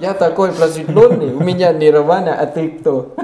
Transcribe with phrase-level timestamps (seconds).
[0.00, 3.14] Я такой просветленный, у меня нирвана, а ты кто?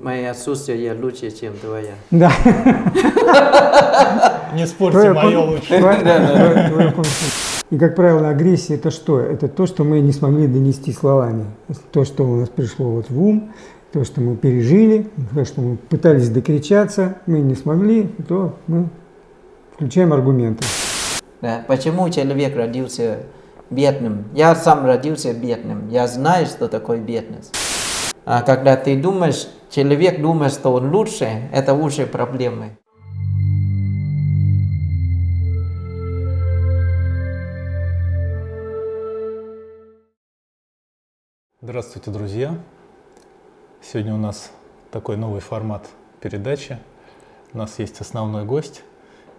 [0.00, 1.94] Мое отсутствие я лучше, чем твоя.
[2.12, 2.30] Да.
[4.54, 5.78] Не спорьте, мое лучше.
[7.70, 9.18] И, как правило, агрессия– это что?
[9.18, 11.46] Это то, что мы не смогли донести словами.
[11.90, 13.52] То, что у нас пришло вот в ум,
[13.92, 18.90] то, что мы пережили, то, что мы пытались докричаться, мы не смогли, то мы
[19.74, 20.64] включаем аргументы.
[21.42, 21.64] Да.
[21.66, 23.18] Почему человек родился
[23.70, 24.26] бедным?
[24.34, 25.88] Я сам родился бедным.
[25.88, 27.54] Я знаю, что такое бедность.
[28.24, 32.78] А когда ты думаешь, человек думает, что он лучше, это уже проблемы.
[41.60, 42.58] Здравствуйте, друзья!
[43.82, 44.50] Сегодня у нас
[44.90, 45.86] такой новый формат
[46.20, 46.78] передачи.
[47.52, 48.82] У нас есть основной гость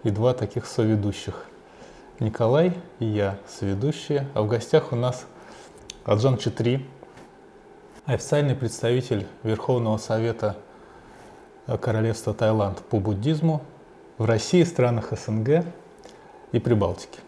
[0.02, 1.46] и два таких соведущих.
[2.18, 5.26] Николай и я соведущие, а в гостях у нас
[6.04, 6.86] Аджан Четри,
[8.06, 10.56] официальный представитель Верховного Совета
[11.66, 13.62] Королевства Таиланд по буддизму
[14.16, 15.66] в России, странах СНГ
[16.52, 17.18] и Прибалтике.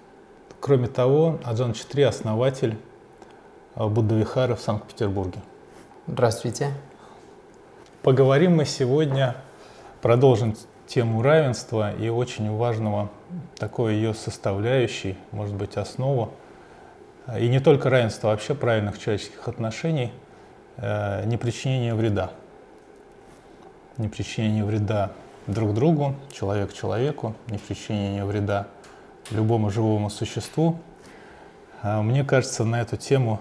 [0.59, 2.79] Кроме того, Аджан Четри– основатель
[3.75, 5.41] Будда Вихара в Санкт-Петербурге.
[6.07, 6.73] Здравствуйте.
[8.03, 9.37] Поговорим мы сегодня,
[10.01, 10.57] продолжим
[10.89, 13.11] тему равенства и очень важного
[13.57, 16.33] такой ее составляющей, может быть, основу,
[17.39, 20.13] и не только равенства, а вообще правильных человеческих отношений,
[20.79, 22.31] э, не причинение вреда.
[23.99, 25.13] Не причинение вреда
[25.47, 28.69] друг другу, человек человеку, не причинение вреда
[29.31, 30.79] любому живому существу.
[31.83, 33.41] А мне кажется, на эту тему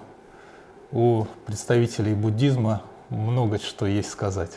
[0.91, 4.51] у представителей буддизма много что есть сказать.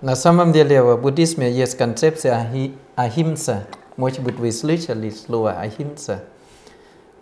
[0.00, 2.50] На самом деле в буддизме есть концепция
[2.96, 3.66] ахимса.
[3.96, 6.24] Может быть, вы слышали слово ахимса.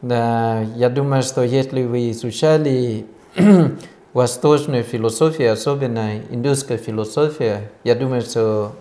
[0.00, 3.06] Да, я думаю, что если вы изучали
[4.12, 8.76] восточную философию, особенно индусская философия, я думаю, что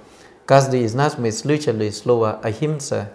[0.46, 3.10] каждый из нас мы слышали слово ахимса.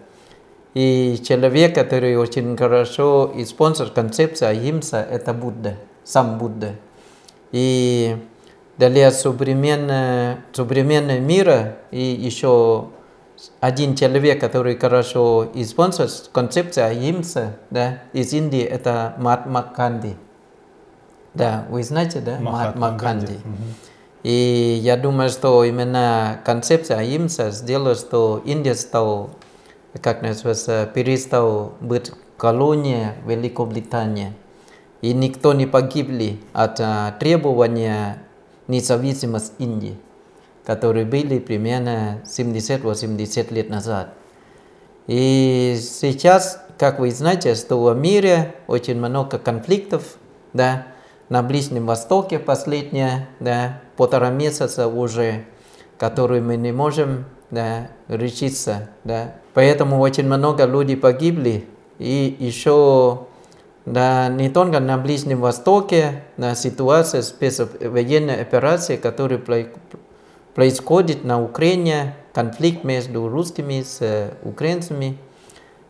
[0.74, 6.74] И человек, который очень хорошо использует концепцию ахимса, это Будда сам Будда.
[7.52, 8.16] И
[8.78, 12.88] для современного, современного мира и еще
[13.60, 20.16] один человек, который хорошо использует концепцию Ахимса, да, из Индии, это Махатма Ганди.
[21.34, 22.38] Да, вы знаете, да?
[22.40, 23.38] Махатма Ганди.
[24.22, 29.30] И я думаю, что именно концепция Ахимса сделала, что Индия стала,
[30.00, 34.32] как называется, перестал быть колонией Великобритании
[35.00, 38.22] и никто не погибли от а, требования
[38.72, 39.96] независимости Индии,
[40.64, 44.14] которые были примерно 70-80 лет назад.
[45.06, 50.16] И сейчас, как вы знаете, что в мире очень много конфликтов,
[50.52, 50.86] да,
[51.28, 55.44] на Ближнем Востоке последние да, полтора месяца уже,
[55.98, 58.90] которые мы не можем да, решиться.
[59.04, 59.34] Да.
[59.54, 61.66] Поэтому очень много людей погибли,
[61.98, 63.26] и еще
[63.84, 69.40] да, не только на Ближнем Востоке, на ситуация спецвоенной операции, которая
[70.54, 75.18] происходит на Украине, конфликт между русскими с украинцами.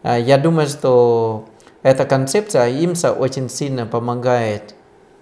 [0.03, 1.45] Я думаю, что
[1.83, 4.75] эта концепция имса очень сильно помогает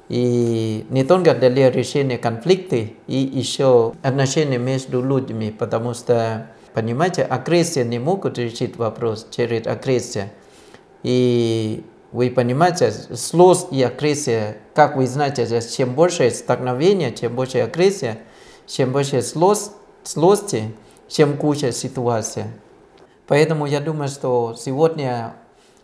[0.08, 7.84] и не только для решения конфликта, и еще отношения между людьми, потому что, понимаете, агрессия
[7.84, 10.30] не могут решить вопрос через агрессию.
[11.04, 18.18] И вы понимаете, злость и агрессия, как вы знаете, чем больше столкновения, чем больше агрессия,
[18.66, 19.72] чем больше злость,
[20.04, 20.74] злости,
[21.08, 22.44] чем куча ситуаций.
[23.26, 25.34] Поэтому я думаю, что сегодня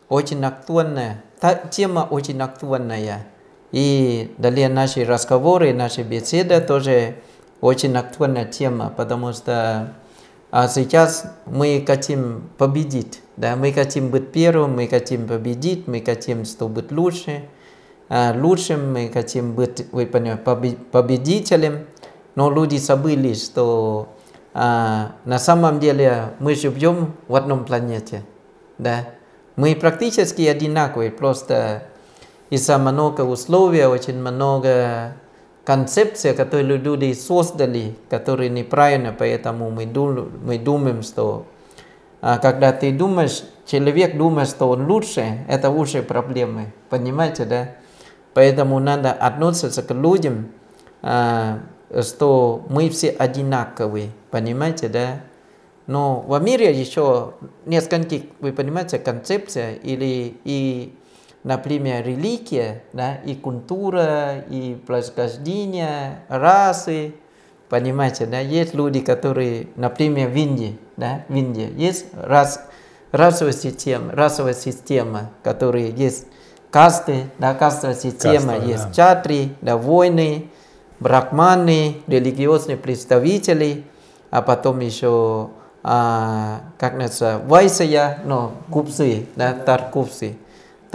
[0.08, 1.22] очень актуальная,
[1.70, 3.26] тема очень актуальная.
[3.70, 7.16] И для наши разговоры, наши беседы тоже
[7.60, 9.94] очень актуальная тема, потому что
[10.50, 13.20] а сейчас мы хотим победить.
[13.36, 13.56] Да?
[13.56, 17.48] Мы хотим быть первым, мы хотим победить, мы хотим, чтобы быть лучше,
[18.08, 20.42] а, лучшим, мы хотим быть вы понимаете,
[20.90, 21.86] победителем.
[22.34, 24.08] Но люди забыли, что
[24.54, 28.22] а, на самом деле мы живем в одном планете.
[28.78, 29.08] Да?
[29.56, 31.84] Мы практически одинаковые, просто
[32.50, 35.14] из-за много условий, очень много
[35.66, 41.44] концепция, которую люди создали, которая неправильно, поэтому мы, дум, мы думаем, что
[42.22, 47.68] а, когда ты думаешь, человек думает, что он лучше, это уже проблемы, понимаете, да?
[48.32, 50.52] Поэтому надо относиться к людям,
[51.02, 51.58] а,
[52.00, 55.20] что мы все одинаковые, понимаете, да?
[55.88, 57.34] Но в мире еще
[57.64, 60.94] несколько, вы понимаете, концепция или и
[61.46, 67.14] например, религия, да, и культура, и происхождение, расы,
[67.68, 72.66] понимаете, да, есть люди, которые, например, в Индии, да, в Индии есть рас,
[73.12, 76.26] расовая система, расовая система, которые есть
[76.72, 78.92] касты, да, кастовая система, Каста, есть да.
[78.92, 80.50] чатри, да, войны,
[80.98, 83.84] брахманы, религиозные представители,
[84.32, 85.50] а потом еще,
[85.84, 90.36] а, как называется, вайсая, ну, купцы, да, торговцы,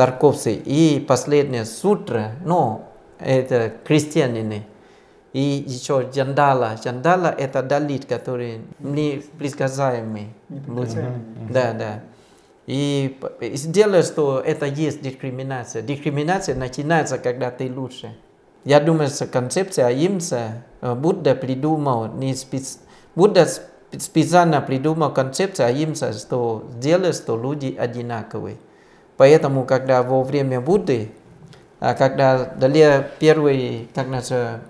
[0.02, 0.54] торговцы.
[0.56, 2.86] И последняя сутра, ну,
[3.20, 4.66] это крестьяне.
[5.32, 6.72] И еще джандала.
[6.84, 10.30] Джандала это далит, который непредсказуемый.
[11.54, 12.04] Да, да.
[12.66, 13.16] И
[13.54, 15.84] сделай, что это есть дискриминация.
[15.84, 18.18] Дискриминация начинается, когда ты лучше.
[18.66, 22.80] Я думаю, что концепция Аимса э, Будда придумал, не спец...
[23.16, 28.58] Будда сп- специально придумал концепцию Аимса, что сделать, что люди одинаковые.
[29.22, 31.12] Поэтому, когда во время Будды,
[31.80, 34.62] а когда дали первый, как называется,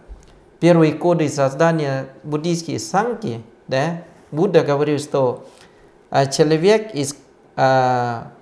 [0.60, 5.48] первые коды создания буддийских санки, да, Будда говорил, что
[6.10, 7.16] а, человек из
[7.56, 8.34] а,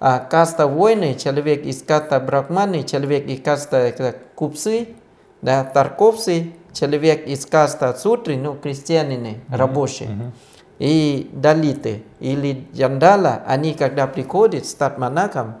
[0.00, 4.96] а, каста воины, человек из каста брахманы, человек из каста э, купцы,
[5.42, 10.32] да, торговцы, человек из каста сутры, ну, крестьянины, рабочие.
[10.78, 15.56] И далиты или джандала, они когда приходят стать монахом,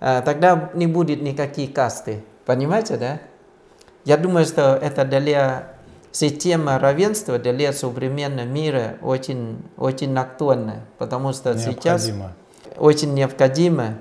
[0.00, 2.22] а, тогда не будет никаких касты.
[2.44, 3.20] Понимаете, да?
[4.04, 5.72] Я думаю, что это для
[6.12, 12.32] системы равенства, для современного мира очень, очень актуально, потому что сейчас Необходимо.
[12.76, 13.98] очень необходимо,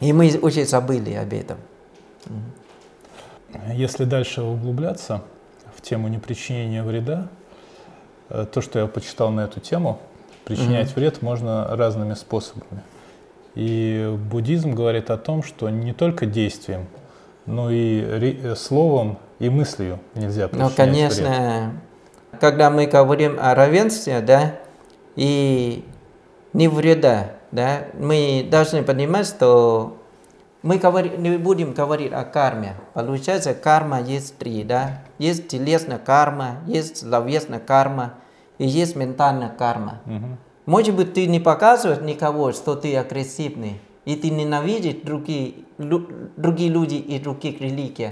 [0.00, 1.58] и мы очень забыли об этом.
[3.72, 5.22] Если дальше углубляться
[5.74, 7.28] в тему непричинения вреда,
[8.28, 9.98] то, что я почитал на эту тему,
[10.44, 12.82] причинять вред можно разными способами.
[13.54, 16.86] И буддизм говорит о том, что не только действием,
[17.46, 20.76] но и э, словом и мыслью нельзя Но, причинять
[21.16, 21.26] вред.
[21.26, 21.72] конечно,
[22.40, 24.54] когда мы говорим о равенстве, да,
[25.16, 25.84] и
[26.52, 29.96] не вреда, да, мы должны понимать, что
[30.62, 32.74] мы говори- не будем говорить о карме.
[32.94, 35.02] Получается, карма есть три, да.
[35.18, 38.14] Есть телесная карма, есть словесная карма
[38.58, 40.00] и есть ментальная карма.
[40.06, 40.38] Мгм.
[40.66, 46.70] Может быть, ты не показываешь никого, что ты агрессивный, и ты ненавидишь другие, лю- другие
[46.70, 48.10] люди и других религий.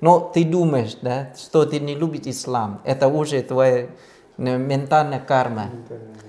[0.00, 2.80] Но ты думаешь, да, что ты не любишь ислам.
[2.84, 3.88] Это уже твоя
[4.38, 5.66] э, ментальная карма.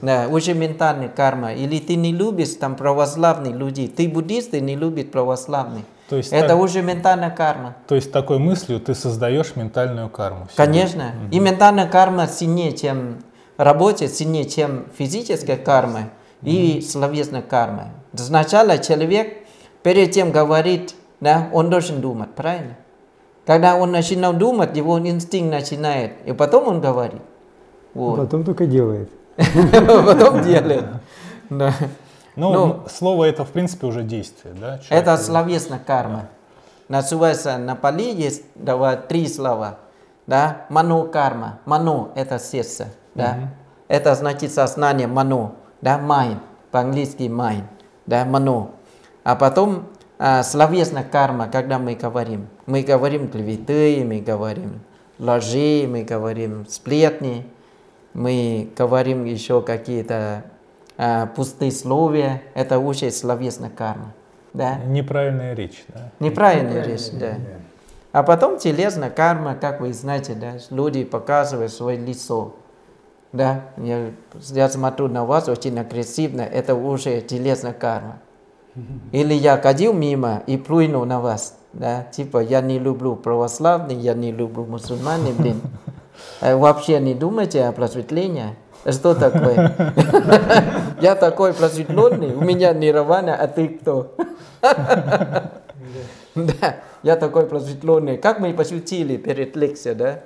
[0.02, 1.54] Да, уже ментальная карма.
[1.54, 3.88] Или ты не любишь там православные люди.
[3.88, 5.84] Ты буддист, ты не любишь православных.
[6.12, 7.74] То есть, Это так- уже ментальная карма.
[7.88, 10.44] то есть такой мыслью ты создаешь ментальную карму.
[10.48, 10.56] себе.
[10.58, 11.14] Конечно.
[11.32, 13.20] И ментальная карма сильнее, чем
[13.56, 16.10] работает, сильнее, чем физическая карма
[16.42, 17.92] и словесная карма.
[18.14, 19.38] Сначала человек
[19.84, 22.76] перед тем говорит, да, он должен думать, правильно?
[23.46, 27.22] Когда он начинает думать, его инстинкт начинает, и потом он говорит.
[27.96, 28.18] А Вот.
[28.18, 29.10] потом только делает.
[29.64, 30.86] Потом делает.
[32.36, 32.42] Да.
[32.42, 34.78] Ну, Ну, слово это, в принципе, уже действие, да?
[34.80, 36.28] Человек- Это словесная карма.
[36.88, 39.78] Называется на Пали есть два, три слова.
[40.28, 40.66] Да?
[40.70, 41.60] Ману карма.
[41.66, 42.88] Ману это сердце.
[43.16, 43.50] Да?
[43.88, 45.56] Это значит сознание ману.
[45.82, 46.00] Да?
[46.00, 46.40] Mind.
[46.72, 47.64] По-английски mind.
[48.06, 48.24] Да?
[48.26, 48.72] Ману.
[49.24, 49.88] А потом
[50.20, 52.48] а, словесная карма, когда мы говорим.
[52.66, 54.82] Мы говорим клеветы, мы говорим
[55.20, 57.46] лжи, мы говорим сплетни,
[58.14, 60.44] мы говорим еще какие-то
[60.98, 62.42] а, пустые слова.
[62.54, 64.14] Это уже словесная карма.
[64.54, 64.76] Да?
[64.86, 66.12] Неправильная речь, да?
[66.20, 67.36] Неправильная речь, да.
[68.12, 72.56] А потом телесная карма, как вы знаете, да, люди показывают свое лицо.
[73.32, 74.12] Да, я,
[74.50, 78.20] я смотрю на вас очень агрессивно, это уже телесная карма.
[79.14, 84.14] Или я ходил мимо и плюнул на вас, да, типа я не люблю православных, я
[84.14, 85.62] не люблю мусульман, блин.
[86.42, 88.56] А Вообще не думайте о просветлении.
[88.90, 89.74] Что такое?
[91.02, 94.16] Я такой просветленный, у меня нирвана, а ты кто?
[96.34, 98.18] Да, я такой просветленный.
[98.18, 100.20] Как мы пошутили перед лекцией, да?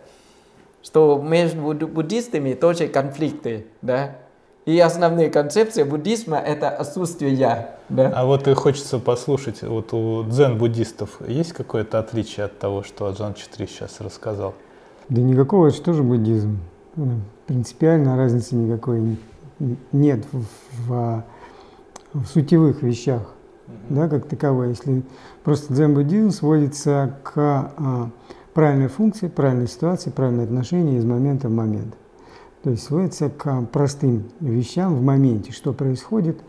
[0.83, 4.17] Что между будд- буддистами тоже конфликты, да?
[4.65, 8.12] И основные концепции буддизма– это отсутствие «я», да?
[8.15, 13.33] А вот и хочется послушать, вот у дзен-буддистов есть какое-то отличие от того, что Аджан
[13.35, 14.53] Читри сейчас рассказал?
[15.09, 16.59] Да никакого, это же тоже буддизм.
[17.47, 19.17] Принципиально разницы никакой
[19.91, 20.43] нет в,
[20.87, 21.23] в-
[22.13, 23.33] в сутевых вещах,
[23.89, 24.69] да, как таковой.
[24.69, 25.03] Если
[25.43, 28.09] просто дзен-буддизм сводится к а,
[28.53, 31.93] правильной функции, правильной ситуации, правильной отношении из момента в момент.
[32.63, 36.39] То есть сводится к простым вещам в моменте, что происходит.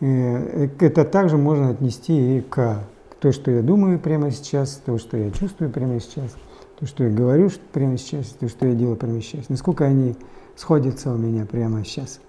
[0.00, 2.84] Э, Это также можно отнести и к
[3.18, 6.36] то, что я думаю прямо сейчас, то, что я чувствую прямо сейчас,
[6.78, 9.48] то, что я говорю прямо сейчас, то, что я делаю прямо сейчас.
[9.48, 10.14] Насколько они
[10.56, 12.20] сходятся у меня прямо сейчас.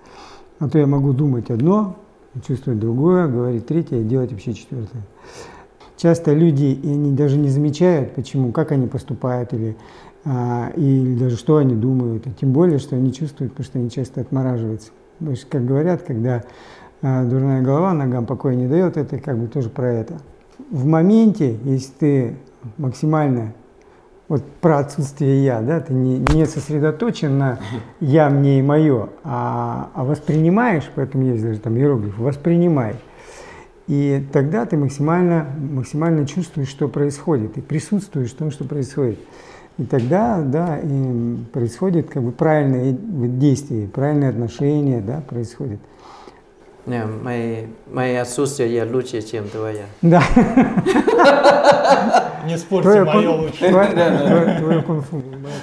[0.60, 1.98] А то я могу думать одно,
[2.46, 5.04] чувствовать другое, говорить третье, делать вообще четвертое.
[5.98, 9.76] Часто люди, и они даже не замечают, почему, как они поступают или,
[10.26, 12.28] а, или даже что они думают.
[12.28, 14.92] И тем более, что они чувствуют, потому что они часто отмораживаются.
[15.18, 16.44] Потому что, как говорят, когда
[17.02, 20.20] а, дурная голова ногам покоя не дает, это как бы тоже про это.
[20.70, 22.38] В моменте, если ты
[22.78, 23.54] максимально
[24.28, 27.60] вот про отсутствие я, да, ты не, не сосредоточен на
[28.00, 32.96] я, мне и мое, а, а воспринимаешь, поэтому есть даже там иероглиф, воспринимай.
[33.88, 39.20] И тогда ты максимально, максимально чувствуешь, что происходит, и присутствуешь в том, что происходит.
[39.78, 45.80] И тогда, да, и происходит как бы правильное действие, правильное отношение, да, происходит.
[46.88, 49.86] Не, мои, мои отсутствия я лучше, чем твоя.
[50.02, 50.24] Да.
[52.46, 53.70] Не спорьте, мое лучше.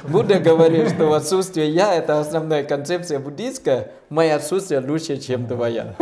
[0.06, 5.94] Будда говорит, что отсутствие я– это основная концепция буддийская, мое отсутствие лучше, чем твоя.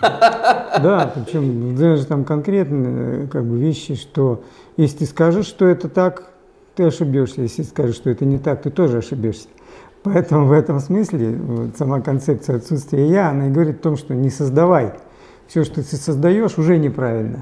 [0.00, 4.42] Да, причем даже там конкретные как бы, вещи, что
[4.78, 6.30] если ты скажешь, что это так,
[6.76, 7.42] ты ошибешься.
[7.42, 9.48] Если скажешь, что это не так, ты тоже ошибешься.
[10.02, 14.14] Поэтому в этом смысле вот, сама концепция отсутствия «я», она и говорит о том, что
[14.14, 14.94] не создавай.
[15.46, 17.40] Все, что ты создаешь, уже неправильно.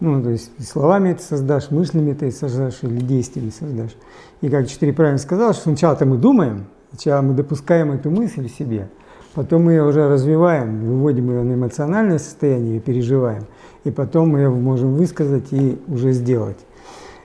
[0.00, 3.96] Ну, то есть словами ты создашь, мыслями ты создашь или действиями создашь.
[4.40, 8.88] И как Четыре правильно сказал, что сначала-то мы думаем, сначала мы допускаем эту мысль себе,
[9.34, 13.44] потом мы ее уже развиваем, выводим ее на эмоциональное состояние и переживаем,
[13.84, 16.58] и потом мы ее можем высказать и уже сделать.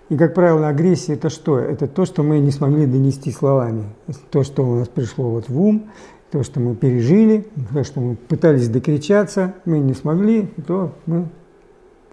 [0.10, 1.60] И, как правило, агрессия– это что?
[1.60, 3.86] Это то, что мы не смогли донести словами.
[4.32, 5.90] То, что у нас пришло вот в ум,
[6.32, 11.28] то, что мы пережили, то, что мы пытались докричаться, мы не смогли, то мы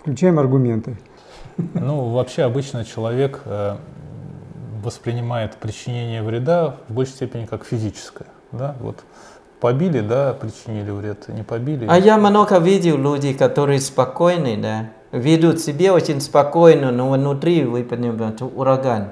[0.00, 0.98] включаем аргументы.
[1.74, 3.76] Ну, вообще обычно человек э,
[4.82, 8.28] воспринимает причинение вреда в большей степени как физическое.
[8.52, 8.76] Да?
[8.80, 9.04] Вот
[9.58, 11.86] побили, да, причинили вред, не побили.
[11.88, 17.82] А я много видел людей, которые спокойны, да, ведут себя очень спокойно, но внутри, вы
[17.82, 19.10] понимаете, ураган.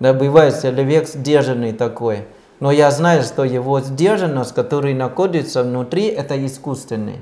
[0.00, 2.24] Да, бывает человек сдержанный такой.
[2.60, 7.18] Но я знаю, что его сдержанность, которая находится внутри, это искусственный.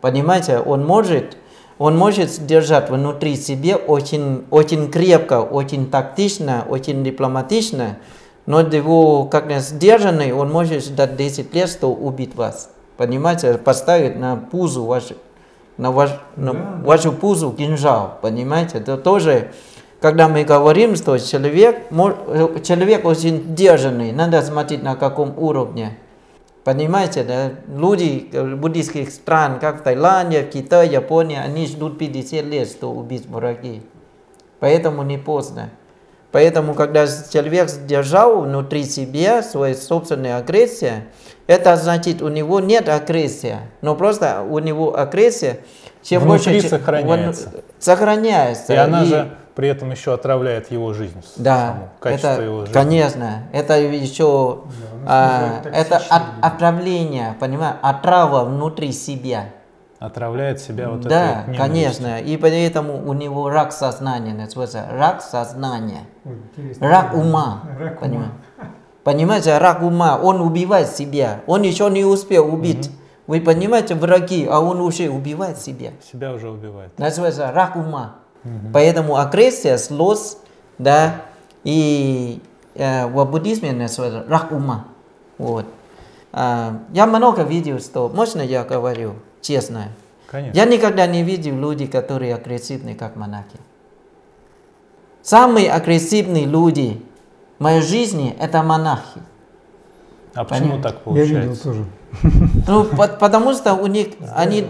[0.00, 1.36] Понимаете, он может,
[1.78, 7.98] он может сдержать внутри себя очень, очень крепко, очень тактично, очень дипломатично,
[8.46, 12.70] но его, как сдержанный, он может ждать 10 лет, что убить вас.
[12.96, 15.14] Понимаете, поставить на пузу вашу
[15.76, 18.78] на, ваш, на да, вашу пузу кинжал, понимаете?
[18.78, 19.52] Это тоже,
[20.00, 21.88] когда мы говорим, что человек,
[22.62, 25.98] человек очень держанный, надо смотреть на каком уровне.
[26.64, 27.52] Понимаете, да?
[27.68, 33.26] люди буддийских стран, как в Таиланде, в Китае, Японии, они ждут 50 лет, что убить
[33.26, 33.82] враги.
[34.58, 35.70] Поэтому не поздно.
[36.32, 41.04] Поэтому, когда человек сдержал внутри себя свою собственную агрессию,
[41.46, 45.60] это значит, у него нет агрессии, но просто у него агрессия
[46.02, 47.50] чем Внутри больше сохраняется.
[47.78, 48.72] сохраняется.
[48.72, 49.06] И она и...
[49.06, 51.22] же при этом еще отравляет его жизнь.
[51.36, 52.72] Да, саму, качество это, его жизни.
[52.72, 54.60] конечно, это еще
[55.04, 59.46] да, а, это от, отравление, понимаешь, отрава внутри себя.
[60.00, 65.20] Отравляет себя вот да, этой Да, конечно, и поэтому у него рак сознания называется рак
[65.20, 66.04] сознания,
[66.80, 68.32] рак ума, рак понимаешь?
[69.04, 72.86] Понимаете, рак ума, он убивает себя, он еще не успел убить.
[72.86, 72.96] Угу.
[73.26, 75.90] Вы понимаете, враги, а он уже убивает себя.
[76.10, 76.98] Себя уже убивает.
[76.98, 78.16] Называется рак ума.
[78.44, 78.72] Угу.
[78.72, 80.38] Поэтому агрессия, злость,
[80.78, 81.16] да,
[81.62, 82.40] и
[82.74, 84.86] э, в буддизме называется рак ума.
[85.36, 85.66] Вот.
[86.32, 89.88] А, я много видел, что, можно я говорю честно?
[90.26, 90.56] Конечно.
[90.56, 93.58] Я никогда не видел людей, которые агрессивны, как монахи.
[95.22, 97.02] Самые агрессивные люди
[97.58, 99.20] в моей жизни– это монахи.
[100.34, 100.90] А почему Понятно?
[100.90, 101.34] так получается?
[101.34, 101.84] Я видел тоже.
[102.66, 102.84] Ну,
[103.18, 104.66] потому что у них, они,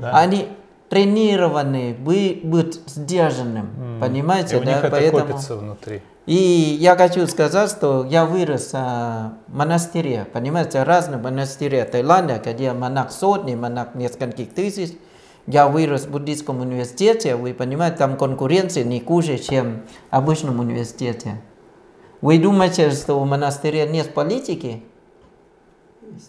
[0.00, 0.48] они
[0.90, 4.00] тренированы быть, быть сдержанным, mm.
[4.00, 5.26] понимаете, и у да, них это поэтому.
[5.26, 6.02] копится внутри.
[6.26, 6.34] И
[6.80, 13.12] я хочу сказать, что я вырос а, в монастыре, понимаете, разные монастыри Таиланда, где монах
[13.12, 14.92] сотни, монах нескольких тысяч.
[15.46, 21.40] Я вырос в буддийском университете, вы понимаете, там конкуренция не хуже, чем в обычном университете.
[22.20, 24.82] Вы думаете, что в монастыре нет политики?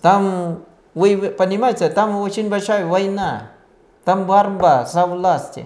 [0.01, 0.63] Там,
[0.94, 3.51] вы понимаете, там очень большая война.
[4.03, 5.65] Там борьба за власти.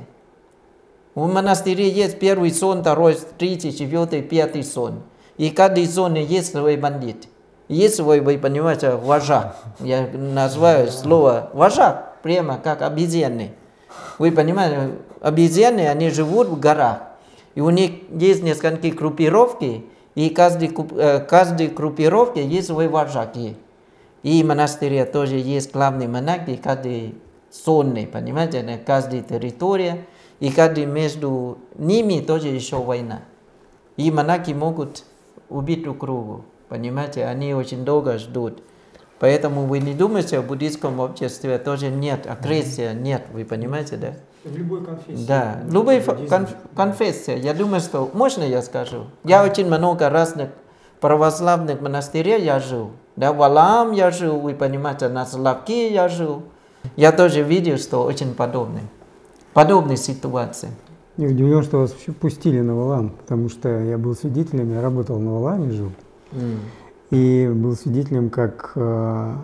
[1.14, 5.04] В монастыре есть первый сон, второй, третий, четвертый, пятый сон.
[5.38, 7.30] И каждый сон есть свой бандит.
[7.68, 9.56] Есть свой, вы понимаете, вожак.
[9.80, 13.54] Я называю слово вожак, прямо как обезьяны.
[14.20, 17.00] Вы понимаете, обезьяны, они живут в горах.
[17.56, 23.56] И у них есть несколько группировки, и каждой, куп- э, каждой группировке есть свой вожаки.
[24.24, 27.16] И в монастыре тоже есть главный монах, и каждый
[27.64, 30.06] сонный, понимаете, на каждой территории,
[30.40, 33.22] и каждый между ними тоже еще война.
[33.98, 35.04] И монахи могут
[35.50, 38.62] убить друг друга, понимаете, они очень долго ждут.
[39.20, 44.14] Поэтому вы не думаете, в буддийском обществе тоже нет агрессии, нет, вы понимаете, да?
[44.44, 45.26] В любой конфессии.
[45.26, 47.40] Да, любые фа- конф- конфессии.
[47.40, 49.06] Я думаю, что можно я скажу.
[49.24, 50.50] Я очень много разных
[51.00, 52.92] православных монастырей я жил.
[53.16, 56.44] Да, в Алам я жил, вы понимаете, на Славке я жил.
[56.96, 58.84] Я тоже видел, что очень подобные.
[59.54, 60.70] Подобные ситуации.
[61.18, 65.18] Я удивлен, что вас вообще пустили на Валам, потому что я был свидетелем, я работал
[65.18, 65.92] на Валаме, жил.
[66.34, 66.60] М.
[67.12, 69.36] И был свидетелем, как э,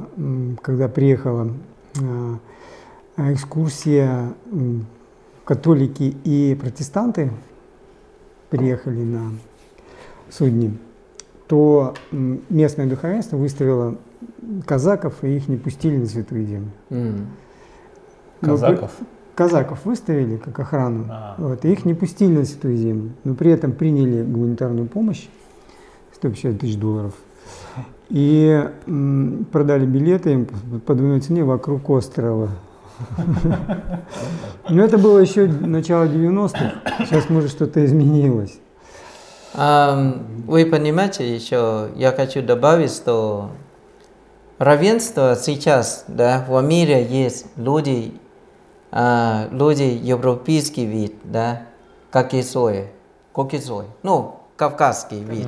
[0.62, 1.50] когда приехала
[2.00, 2.36] э,
[3.32, 4.34] экскурсия,
[5.46, 7.32] католики и протестанты
[8.50, 9.32] приехали на
[10.30, 10.78] судне,
[11.48, 13.98] то местное духовенство выставило
[14.66, 16.72] казаков, и их не пустили на Святую Землю.
[16.90, 17.28] М.
[18.42, 18.92] Но при- Казаков.
[19.36, 21.36] казаков выставили как охрану, А.
[21.38, 25.28] вот, и их не пустили на Святую Землю, но при этом приняли гуманитарную помощь,
[26.16, 27.14] 150 тысяч долларов,
[28.10, 30.48] и м, продали билеты им
[30.86, 32.50] по- двойной цене вокруг острова.
[34.70, 36.74] Но это было еще начало 90-х,
[37.06, 38.60] сейчас, может, что-то изменилось.
[39.56, 43.50] Вы понимаете, еще я хочу добавить, что
[44.62, 48.14] равенство сейчас, да, в мире есть люди,
[48.92, 51.64] а, люди европейский вид, да,
[52.12, 52.92] как и свой,
[53.34, 55.48] как и свой, ну, кавказский вид.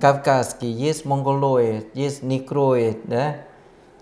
[0.00, 3.36] Кавказский, есть монголоид, есть негроид, да.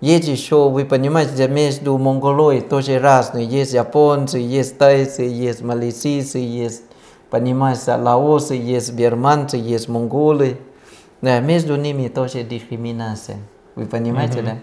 [0.01, 3.45] Есть еще, вы понимаете, между монголоид тоже разные.
[3.45, 6.85] Есть японцы, есть тайцы, есть малайзийцы, есть,
[7.29, 10.57] понимаете, лаосы, есть берманцы, есть монголы.
[11.21, 13.37] Да, между ними тоже дискриминация.
[13.75, 14.59] Вы понимаете, да?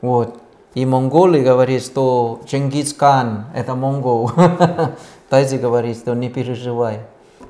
[0.00, 0.38] Вот.
[0.74, 4.30] И монголы говорят, что Чингисхан– это монгол.
[5.28, 7.00] Тайцы говорят, что не переживай.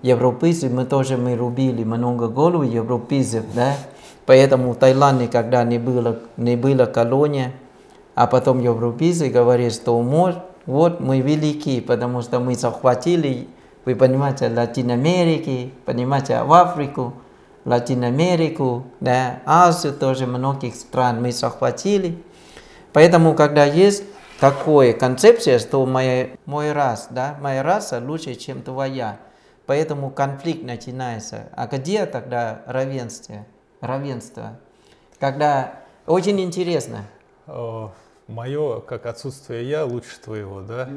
[0.02, 3.76] Европейцы мы тоже мы рубили много голову европейцев, да?
[4.26, 7.52] Поэтому в Таиланде, когда не было, не было колония,
[8.14, 13.48] а потом европейцы говорят, что вот, вот мы велики, потому что мы захватили,
[13.84, 17.14] вы понимаете, Латинамерики, понимаете, в Африку,
[17.64, 22.22] Латинамерику, да, Азию тоже многих стран мы захватили.
[22.92, 24.04] Поэтому, когда есть
[24.40, 29.18] такая концепция, что моя, мой рас, да, моя раса лучше, чем твоя,
[29.66, 31.48] поэтому конфликт начинается.
[31.54, 33.46] А где тогда равенство?
[33.80, 34.58] Равенство.
[35.20, 35.74] Когда
[36.06, 37.04] очень интересно.
[38.28, 40.88] Мое, как отсутствие я, лучше твоего, да?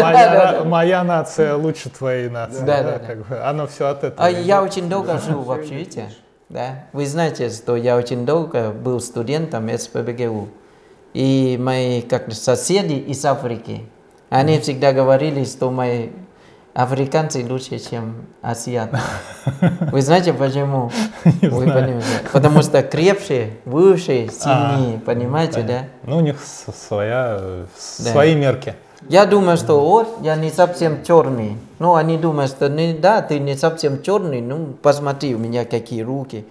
[0.00, 2.64] Моя, моя нация лучше твоей нации.
[2.64, 3.38] Да, да, как бы.
[3.38, 4.24] Оно все от этого.
[4.24, 6.08] А я очень долго жил в общежитии.
[6.48, 6.84] Да?
[6.92, 10.48] Вы знаете, что я очень долго был студентом СПБГУ.
[11.14, 13.82] И мои как соседи из Африки,
[14.28, 16.10] они всегда говорили, что мои
[16.76, 18.98] африканцы лучше, чем асиаты.
[19.92, 20.90] Вы знаете почему?
[21.24, 21.72] Не Вы знаю.
[21.82, 22.06] понимаете?
[22.32, 25.84] Потому что крепче, выше, сильнее, понимаете, да?
[26.02, 27.66] Ну, у них своя, Да.
[28.12, 28.74] свои мерки.
[29.08, 31.56] Я думаю, что вот я не совсем черный.
[31.78, 34.42] Ну, они думают, что не, да, ты не совсем черный.
[34.42, 36.44] Ну, посмотри, у меня какие руки,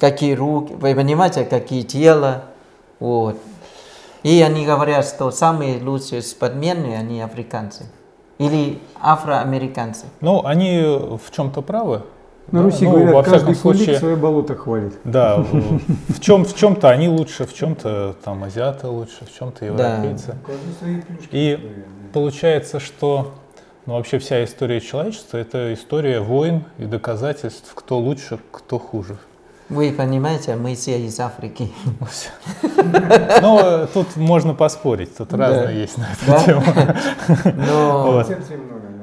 [0.00, 2.44] какие руки, вы понимаете, какие тело.
[3.00, 3.36] Вот.
[4.22, 7.84] И они говорят, что самые лучшие спортсмены, они африканцы.
[8.38, 10.06] Или афроамериканцы.
[10.20, 12.02] Ну, они в чем-то правы.
[12.50, 14.94] На Да, Руси ну, говорят, во каждый случае, свое болото хвалит.
[15.04, 19.96] Да, в, чем в чем-то они лучше, в чем-то там азиаты лучше, в чем-то Да.
[19.96, 20.34] европейцы.
[21.30, 23.32] И получается, что
[23.84, 29.18] ну, вообще вся история человечества это история войн и доказательств, кто лучше, кто хуже.
[29.68, 31.72] Вы понимаете, мы все из Африки.
[33.42, 36.62] Ну, тут можно поспорить, тут разное есть на эту тему.
[37.66, 38.24] Но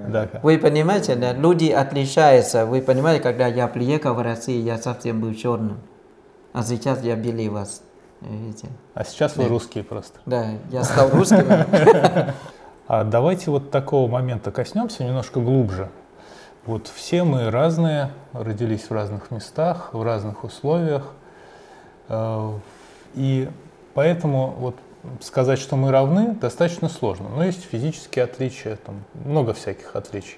[0.07, 0.29] да.
[0.43, 2.65] Вы понимаете, да, люди отличаются.
[2.65, 5.77] Вы понимаете, когда я приехал в Россию, я совсем был черным.
[6.53, 7.81] А сейчас я белее вас.
[8.21, 8.67] Видите?
[8.93, 10.19] А сейчас вы русские просто.
[10.25, 11.45] Да, я стал русским.
[12.87, 15.89] А давайте вот такого момента коснемся немножко глубже.
[16.65, 21.11] Вот все мы разные, родились в разных местах, в разных условиях.
[22.09, 22.53] Э,
[23.13, 23.49] И
[23.93, 24.75] поэтому вот
[25.21, 27.29] сказать, что мы равны, достаточно сложно.
[27.29, 30.37] Но есть физические отличия, там много всяких отличий.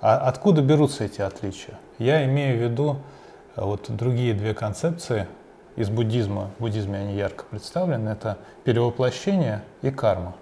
[0.00, 1.78] А откуда берутся эти отличия?
[1.98, 2.96] Я имею в виду
[3.56, 5.26] э, вот другие две концепции
[5.76, 6.50] из буддизма.
[6.58, 8.08] В буддизме они ярко представлены.
[8.10, 10.34] Это перевоплощение и карма.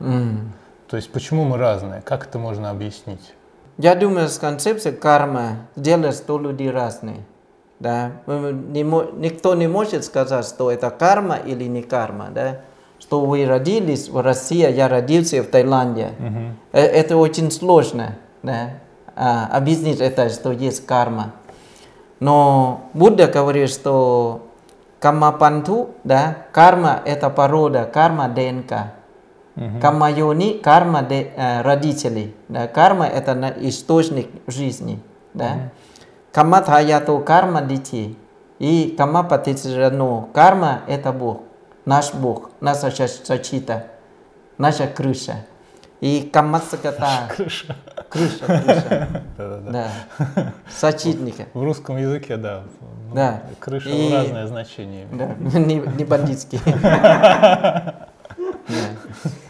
[0.00, 0.52] М,
[0.88, 2.02] То есть почему мы разные?
[2.02, 3.34] Как это можно объяснить?
[3.78, 7.24] Я думаю, с концепцией карма делает, что люди разные.
[7.78, 8.10] Да?
[8.26, 12.28] Не никто не может сказать, что это карма или не карма.
[12.34, 12.60] Да?
[12.98, 16.10] Что вы родились в России, я родился в Таиланде.
[16.72, 18.16] Э, Это очень сложно.
[18.42, 18.70] Да?
[19.14, 21.32] А, объяснить это, что есть карма.
[22.20, 24.48] Но Будда говорит, что
[24.98, 28.92] камапанту, да, карма это порода, карма ДНК.
[29.82, 32.34] Карма йони, карма де- э, родителей.
[32.48, 34.98] Да, карма это на- источник жизни.
[35.34, 35.50] Да.
[36.32, 38.16] Карма таято карма детей.
[38.60, 40.26] И карма патицирано.
[40.32, 41.40] Карма это Бог,
[41.86, 42.90] наш Бог, наша
[43.24, 43.82] защита,
[44.58, 45.34] наша крыша.
[46.00, 47.08] И карма саката.
[47.36, 47.74] Крыша.
[48.08, 49.08] Крыша, крыша.
[49.72, 49.88] Да.
[50.80, 51.44] Защитника.
[51.54, 52.62] В русском языке, да.
[53.10, 53.40] ну, Да.
[53.60, 55.06] Крыша И- разное значение.
[55.12, 56.60] Да, не, не бандитский.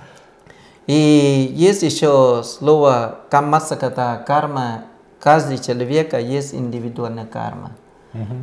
[0.89, 4.85] И есть еще слово камасаката, карма.
[5.21, 7.73] Каждый человека есть индивидуальная карма.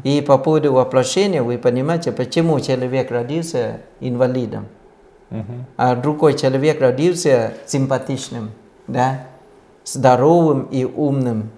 [0.04, 4.68] И по поводу воплощения, вы понимаете, почему человек родился инвалидом,
[5.32, 5.66] Мгм.
[5.76, 8.52] а другой человек родился симпатичным,
[8.88, 9.22] да,
[9.84, 11.50] здоровым и умным.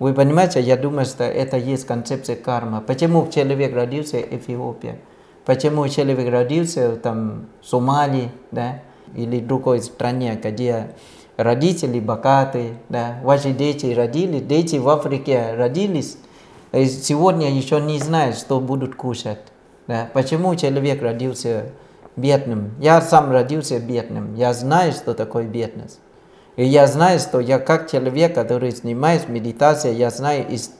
[0.00, 2.82] Вы понимаете, я думаю, что это есть концепция карма.
[2.84, 4.96] Почему человек родился в Эфиопии?
[5.44, 8.80] Почему человек родился там, в Сомалии, да,
[9.14, 10.90] или другой стране, где
[11.36, 16.16] родители богатые, да, ваши дети родились, дети в Африке родились,
[16.72, 19.38] и сегодня еще не знают, что будут кушать.
[19.86, 20.08] Да.
[20.14, 21.66] Почему человек родился
[22.16, 22.74] бедным?
[22.80, 24.34] Я сам родился бедным.
[24.34, 26.00] Я знаю, что такое бедность.
[26.56, 30.70] И я знаю, что я как человек, который занимается медитацией, я знаю, из,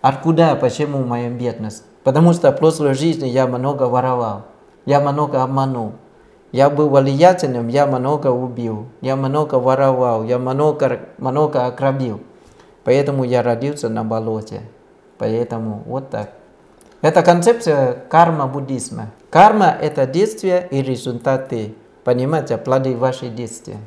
[0.00, 1.84] откуда, почему моя бедность.
[2.04, 4.46] Потому что в прошлой жизни я много воровал,
[4.86, 5.92] я много обманул.
[6.52, 12.20] Я был влиятельным, я много убил, я много воровал, я много, много ограбил.
[12.84, 14.60] Поэтому я родился на болоте.
[15.16, 16.30] Поэтому вот так.
[17.00, 19.10] Это концепция карма буддизма.
[19.30, 23.78] Карма– это действия и результаты, понимаете, плоды ваших действий.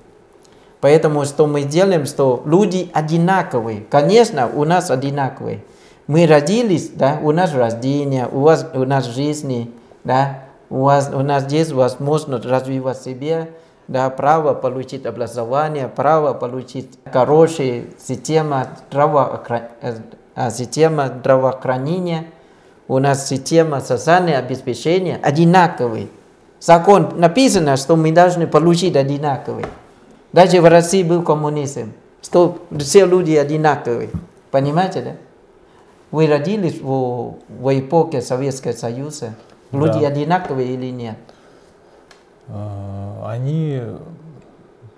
[0.81, 3.81] Поэтому что мы делаем, что люди одинаковые.
[3.89, 5.63] Конечно, у нас одинаковые.
[6.07, 9.71] Мы родились, да, у нас рождение, у вас у нас жизни,
[10.03, 13.49] да, у, вас, у нас есть возможность развивать себя,
[13.87, 19.95] да, право получить образование, право получить хорошая система, здравоохра- э,
[20.35, 22.25] а, система здравоохранения,
[22.87, 26.07] у нас система социального обеспечения одинаковые.
[26.59, 29.67] Закон написано, что мы должны получить одинаковые.
[30.33, 34.09] Даже в России был коммунизм, что все люди одинаковые.
[34.51, 35.11] Понимаете, да?
[36.11, 39.35] Вы родились в, в эпохе Советского Союза.
[39.71, 40.07] Люди Да.
[40.07, 41.17] одинаковые или нет?
[42.47, 43.81] А, Они,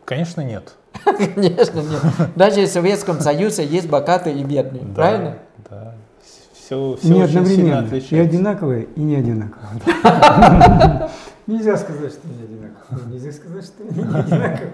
[0.06, 0.74] конечно, нет.
[1.04, 2.02] Конечно, нет.
[2.36, 4.84] Даже в Советском Союзе есть богатые и бедные.
[4.84, 5.38] Да, Правильно?
[5.70, 5.94] Да.
[6.54, 7.96] Все, все не очень одновременно.
[7.96, 9.70] И одинаковые, и не одинаковые.
[11.48, 13.14] Нельзя сказать, что не одинаковые.
[13.14, 14.74] Нельзя сказать, что не одинаковые.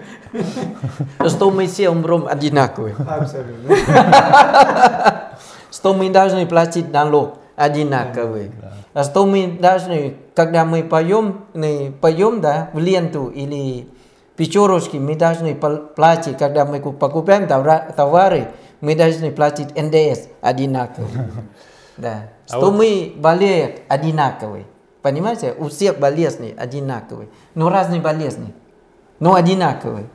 [1.28, 2.96] Что мы все умрем одинаковые.
[3.08, 3.76] Абсолютно.
[5.70, 8.50] Что мы должны платить налог одинаковый.
[8.92, 13.88] А что мы должны, когда мы поем, не поем да, в ленту или
[14.36, 18.48] печорочки, мы должны платить, когда мы ку- покупаем товары,
[18.80, 21.08] мы должны платить НДС одинаковый.
[21.96, 22.30] Да.
[22.48, 24.66] А Что вот- мы болеем одинаковый.
[25.00, 25.54] Понимаете?
[25.56, 27.28] У всех болезни одинаковые.
[27.54, 28.52] Но разные болезни.
[29.20, 30.06] Но одинаковые.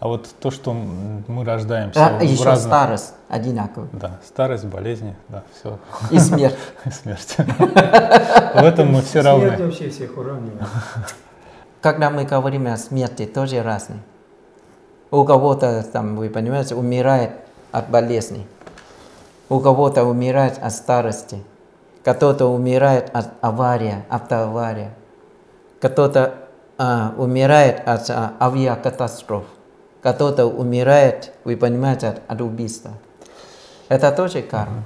[0.00, 2.66] А вот то, что мы рождаемся А в еще разных...
[2.66, 3.88] старость одинаковая.
[3.92, 5.78] Да, старость, болезни, да, все,
[6.10, 6.56] И смерть.
[6.92, 7.36] смерть.
[7.38, 9.66] В этом мы все Смерть равны.
[9.66, 10.62] вообще всех уравнивает.
[11.82, 14.00] Когда мы говорим о смерти, тоже разные.
[15.10, 17.32] У кого-то, там, вы понимаете, умирает
[17.72, 18.46] от болезни.
[19.48, 21.42] У кого-то умирает от старости.
[22.04, 24.90] Кто-то умирает от аварии, автоаварии.
[25.80, 26.34] Кто-то
[26.78, 29.44] а, умирает от а, авиакатастроф.
[30.00, 32.92] Кто-то умирает, вы понимаете, от, от убийства.
[33.88, 34.84] Это тоже карма.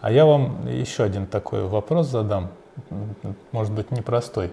[0.00, 2.48] А я вам еще один такой вопрос задам,
[3.52, 4.52] может быть, непростой.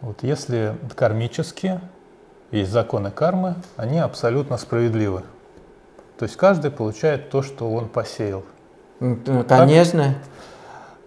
[0.00, 1.80] Вот если кармически
[2.50, 5.22] есть законы кармы, они абсолютно справедливы.
[6.18, 8.44] То есть каждый получает то, что он посеял.
[9.48, 10.14] Конечно,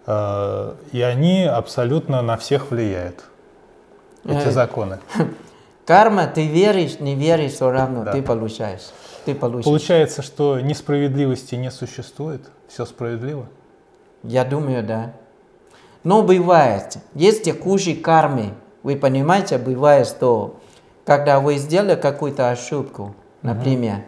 [0.06, 3.24] Э, И они абсолютно на всех влияют.
[4.24, 4.98] Эти Э, законы.
[5.86, 8.12] карма, ты веришь, не веришь, все равно Да.
[8.12, 8.90] ты получаешь.
[9.24, 9.64] Ты получишь.
[9.64, 13.46] Получается, что несправедливости не существует, все справедливо.
[14.22, 15.12] Я думаю, да.
[16.04, 18.54] Но бывает, есть текущие кармы.
[18.82, 20.56] Вы понимаете, бывает, что
[21.04, 24.02] когда вы сделали какую-то ошибку, например,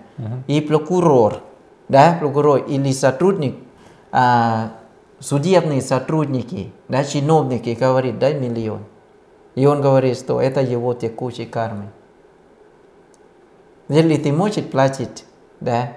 [0.46, 1.40] и прокурор,
[1.88, 3.56] да, прокурор или сотрудник,
[4.12, 4.72] а,
[5.20, 8.84] судебные сотрудники, да, чиновники говорит, дай миллион.
[9.58, 11.86] И он говорит, что это его текущей кармы.
[13.88, 15.24] Если ты можешь платить,
[15.58, 15.94] да,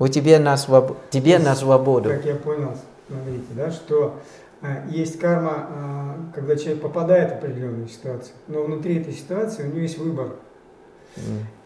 [0.00, 0.96] у тебя на, своб...
[1.08, 2.08] тебе на свободу.
[2.08, 2.74] Как я понял,
[3.06, 4.16] смотрите, да, что
[4.62, 9.66] а, есть карма, а, когда человек попадает в определенную ситуацию, но внутри этой ситуации у
[9.66, 10.32] него есть выбор.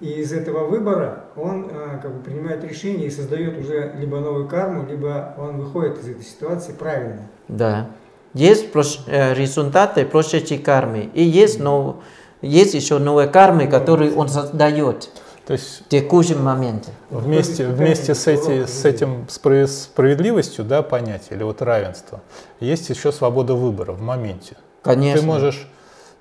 [0.01, 4.49] И из этого выбора он а, как бы принимает решение и создает уже либо новую
[4.49, 7.23] карму, либо он выходит из этой ситуации правильно.
[7.49, 7.89] Да.
[8.35, 8.67] Есть
[9.07, 11.11] э, результаты прошедшей кармы.
[11.15, 12.01] И есть, но...
[12.41, 15.11] есть еще новые кармы, которые он создает
[15.47, 16.93] То есть в текущем моменте.
[17.11, 22.23] вместе, вместе с, эти, с этим спра- справедливостью, да, понятие, или вот равенство,
[22.59, 24.57] есть еще свобода выбора в моменте.
[24.83, 25.21] Конечно.
[25.21, 25.69] Ты можешь,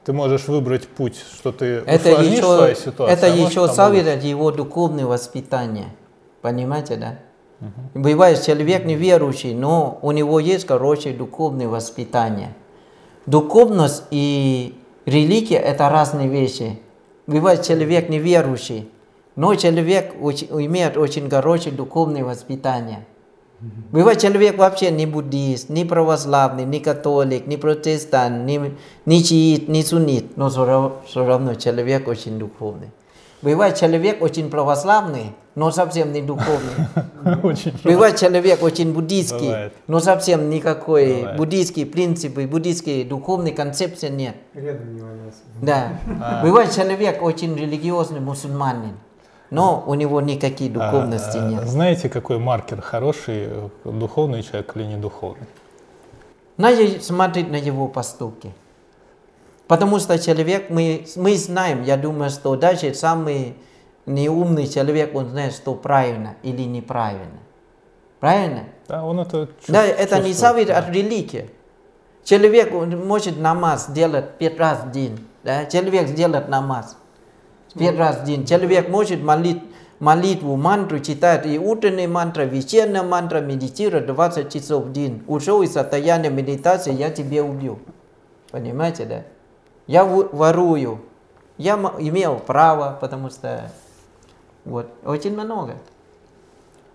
[0.04, 3.18] ты можешь выбрать путь, что ты это усложнишь еще, свою ситуацию.
[3.18, 5.96] это а еще зависит от его духовного воспитания.
[6.42, 7.20] Понимаете, да?
[7.94, 12.56] Бывает человек неверующий, но у него есть хорошее духовное воспитание.
[13.28, 16.80] Духовность и религия– это разные вещи.
[17.28, 18.90] Бывает человек неверующий,
[19.36, 23.06] но человек имеет очень хорошее духовное воспитание.
[23.92, 29.84] Бывает человек вообще не буддист, не православный, не католик, не протестант, не, не чиит, не
[29.84, 30.50] суннит, но
[31.06, 32.90] все равно человек очень духовный.
[33.42, 36.88] Бывает человек очень православный, но совсем не духовный.
[37.44, 39.74] Очень Бывает человек очень буддийский, Бывает.
[39.88, 41.38] но совсем никакой Бывает.
[41.38, 44.36] буддийские принципы, буддийские духовной концепции нет.
[45.62, 46.00] Да.
[46.44, 48.98] Бывает человек очень религиозный мусульманин,
[49.50, 51.68] но у него никаких духовности А, а, нет.
[51.68, 53.50] Знаете, какой маркер хороший,
[53.84, 55.48] духовный человек или не духовный?
[56.58, 58.52] Надо смотреть на его поступки.
[59.72, 63.56] Потому что человек, мы, мы знаем, я думаю, что даже самый
[64.06, 67.40] неумный человек, он знает, что правильно или неправильно.
[68.20, 68.64] Правильно?
[68.90, 70.36] Да, он это Да, чувств- это не чувствует.
[70.36, 71.50] зависит от религии.
[72.26, 75.26] Человек может намаз делать пять раз в день.
[75.46, 75.64] Да?
[75.68, 76.98] Человек сделает намаз
[77.74, 78.46] пять раз в день.
[78.46, 79.64] Человек может молить,
[80.00, 85.24] молитву, мантру читать, и утренняя мантра, вечерняя мантра, медитировать 20 часов в день.
[85.28, 87.80] Ушел из состояния медитации, я тебя убью.
[88.52, 89.24] Понимаете, да?
[89.88, 91.02] Я ворую.
[91.58, 93.72] Я имел право, потому что
[94.66, 95.76] вот, очень много.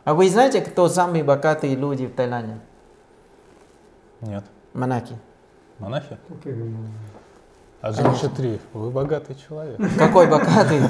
[0.05, 2.59] А вы знаете, кто самые богатые люди в Таиланде?
[4.21, 4.45] Нет.
[4.73, 5.17] Монахи.
[5.79, 6.17] Монахи?
[7.83, 8.59] А же три.
[8.73, 9.79] Вы богатый человек.
[9.99, 10.81] Какой богатый?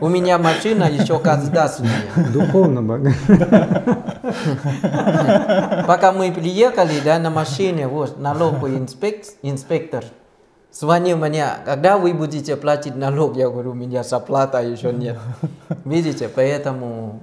[0.00, 2.02] У меня машина еще государственная.
[2.32, 3.14] Духовно богат.
[5.86, 10.04] Пока мы приехали да, на машине, вот налоговый инспек- инспектор
[10.78, 13.36] звонил мне, когда вы будете платить налог?
[13.36, 15.18] Я говорю, у меня зарплата еще нет.
[15.84, 17.20] Видите, поэтому,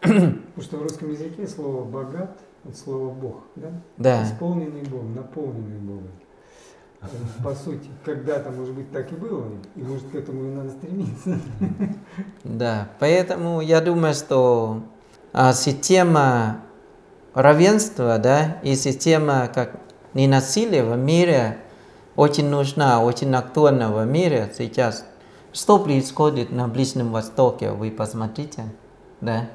[0.00, 3.68] Потому что в русском языке слово богат от слова Бог, да?
[3.98, 6.10] да, Исполненный Богом, наполненный Богом.
[7.02, 7.06] Э,
[7.44, 9.44] По сути, когда-то, может быть, так и было,
[9.76, 11.38] и может к этому и надо стремиться.
[12.44, 14.82] да, поэтому я думаю, что
[15.32, 16.62] а, система
[17.34, 19.78] равенства, да, и система как
[20.14, 21.58] ненасилия в мире
[22.16, 25.04] очень нужна, очень актуальна в мире сейчас.
[25.52, 28.64] Что происходит на Ближнем Востоке, вы посмотрите,
[29.20, 29.48] да.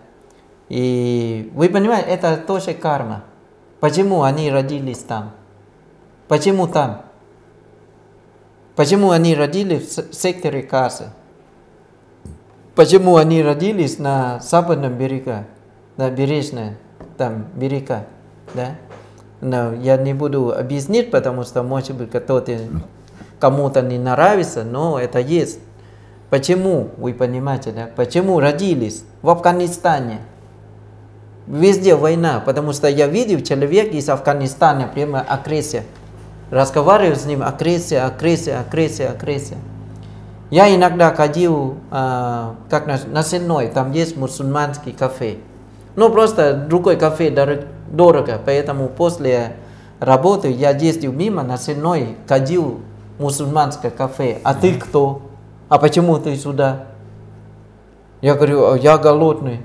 [0.70, 3.24] И вы понимаете, это тоже карма.
[3.80, 5.32] Почему они родились там?
[6.28, 7.04] Почему там?
[8.76, 11.10] Почему они родились в секторе Газы?
[12.76, 15.46] Почему они родились на западном берега,
[15.96, 16.78] на бережной,
[17.18, 18.06] там берега,
[18.54, 18.76] да?
[19.42, 22.58] Но я не буду объяснить, потому что, может быть, кто-то,
[23.40, 25.60] кому-то не нравится, но это есть.
[26.30, 27.90] Почему, вы понимаете, да?
[27.96, 30.20] Почему родились в Афганистане?
[31.46, 35.84] Везде война, потому что я видел человека из Афганистана, прямо агрессия.
[36.52, 39.58] Разговариваю с ним, агрессия, агрессия, агрессия, агрессия.
[40.50, 45.38] Я иногда ходил, а, как на, на Сенной, там есть мусульманский кафе.
[45.96, 49.56] Ну, просто другой кафе дор- дорого, поэтому после
[50.00, 52.80] работы я ездил мимо на Сенной, ходил
[53.18, 54.40] в мусульманское кафе.
[54.44, 55.22] А ты кто?
[55.70, 56.88] А почему ты сюда?
[58.22, 59.62] Я говорю, «А я голодный.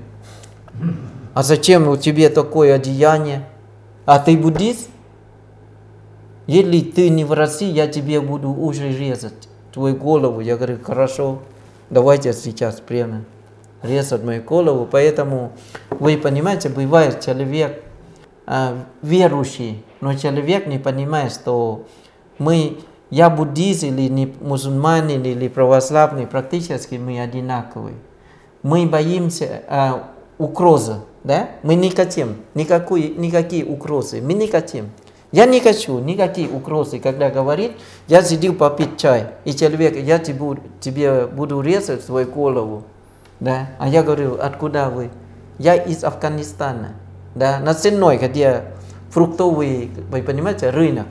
[1.33, 3.47] А зачем у тебя такое одеяние?
[4.05, 4.89] А ты буддист?
[6.45, 10.41] Если ты не в России, я тебе буду уже резать твою голову.
[10.41, 11.39] Я говорю, хорошо,
[11.89, 13.21] давайте сейчас прямо
[13.81, 14.87] резать мою голову.
[14.89, 15.53] Поэтому,
[15.89, 17.81] вы понимаете, бывает человек
[19.01, 21.85] верующий, но человек не понимает, что
[22.37, 22.79] мы,
[23.09, 27.95] я буддист или не мусульманин или православный, практически мы одинаковые.
[28.63, 31.49] мы боимся а, угрозы, да?
[31.63, 34.89] Мы не хотим никакой, никакие угрозы, мы не хотим.
[35.31, 37.71] Я не хочу никакие угрозы, когда говорит,
[38.07, 42.83] я сидел попить чай, и человек, я тебе, тебе буду резать свою голову.
[43.39, 43.71] Да?
[43.79, 45.09] А я говорю, откуда вы?
[45.57, 46.93] Я из Афганистана.
[47.35, 47.59] Да?
[47.59, 48.63] На Сенной, где
[49.09, 51.07] фруктовый, вы понимаете, рынок.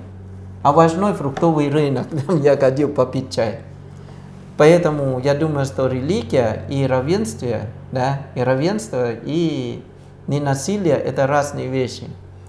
[0.63, 3.61] А важной фруктовый рынок, там я ходил попить чай.
[4.57, 9.83] Поэтому я думаю, что религия и равенство, да, и равенство, и
[10.27, 12.05] ненасилие– это разные вещи.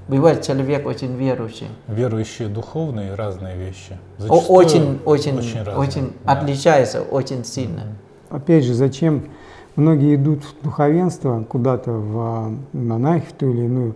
[0.08, 1.70] Бывает человек очень верующий.
[1.88, 3.98] Верующие духовные разные вещи.
[4.20, 6.34] О, очень, очень, очень, разные, очень да.
[6.34, 7.84] отличается очень сильно.
[8.30, 9.30] Опять же, зачем
[9.76, 13.96] многие идут в духовенство куда-то в монахи, в ту или иную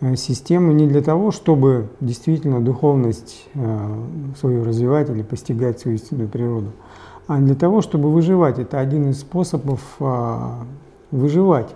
[0.00, 3.88] э, систему не для того, чтобы действительно духовность э,
[4.38, 6.72] свою развивать или постигать свою истинную природу,
[7.26, 8.58] а для того, чтобы выживать.
[8.58, 10.50] Это один из способов э,
[11.10, 11.74] выживать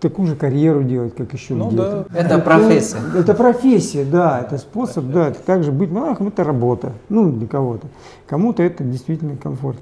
[0.00, 2.06] такую же карьеру делать, как еще ну, где-то.
[2.08, 2.18] Да.
[2.18, 2.98] Это профессия.
[3.10, 7.46] Это, это профессия, да, это способ, да, это также быть монахом, это работа, ну, для
[7.46, 7.86] кого-то.
[8.26, 9.78] Кому-то это действительно комфорт.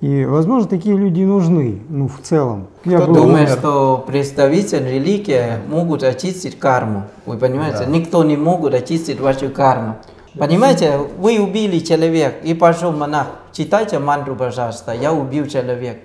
[0.00, 2.66] И, возможно, такие люди нужны, ну, в целом.
[2.84, 7.04] Я Кто думает, что представители религии могут очистить карму?
[7.26, 7.80] Вы понимаете?
[7.80, 7.86] Да.
[7.86, 9.96] Никто не может очистить вашу карму.
[10.38, 13.26] Понимаете, вы убили человека и пошел монах.
[13.52, 14.92] Читайте мантру, пожалуйста.
[14.92, 15.98] Я убил человека.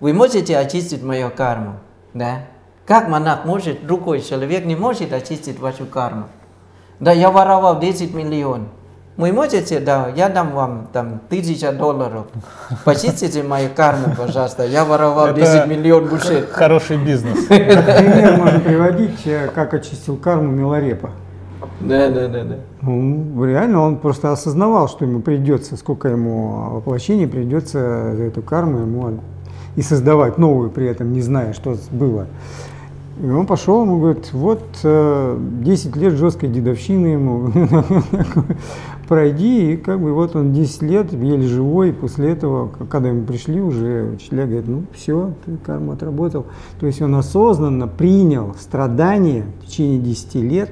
[0.00, 1.74] Вы можете очистить мою карму?
[2.14, 2.42] Да?
[2.90, 6.24] Как монах может, другой человек не может очистить вашу карму?
[6.98, 8.66] Да, я воровал 10 миллионов.
[9.16, 12.26] Вы можете, да, я дам вам там тысяча долларов.
[12.84, 14.64] Почистите мою карму, пожалуйста.
[14.64, 16.50] Я воровал 10 миллионов бушет.
[16.50, 17.44] Хороший бизнес.
[17.46, 21.10] Пример можно приводить, э, как очистил карму Милорепа.
[21.78, 22.56] Да, да, да, да.
[22.82, 28.80] Ну, реально он просто осознавал, что ему придется, сколько ему воплощений придется за эту карму
[28.80, 29.20] ему
[29.76, 32.26] и создавать новую при этом, не зная, что было.
[33.22, 37.52] И он пошел, ему говорит, вот 10 э, лет жесткой дедовщины ему,
[39.08, 43.24] пройди, и как бы вот он 10 лет еле живой, и после этого, когда ему
[43.24, 46.46] пришли уже, учителя говорят, ну все, ты карму отработал.
[46.78, 50.70] То есть он осознанно принял страдания в течение 10 лет,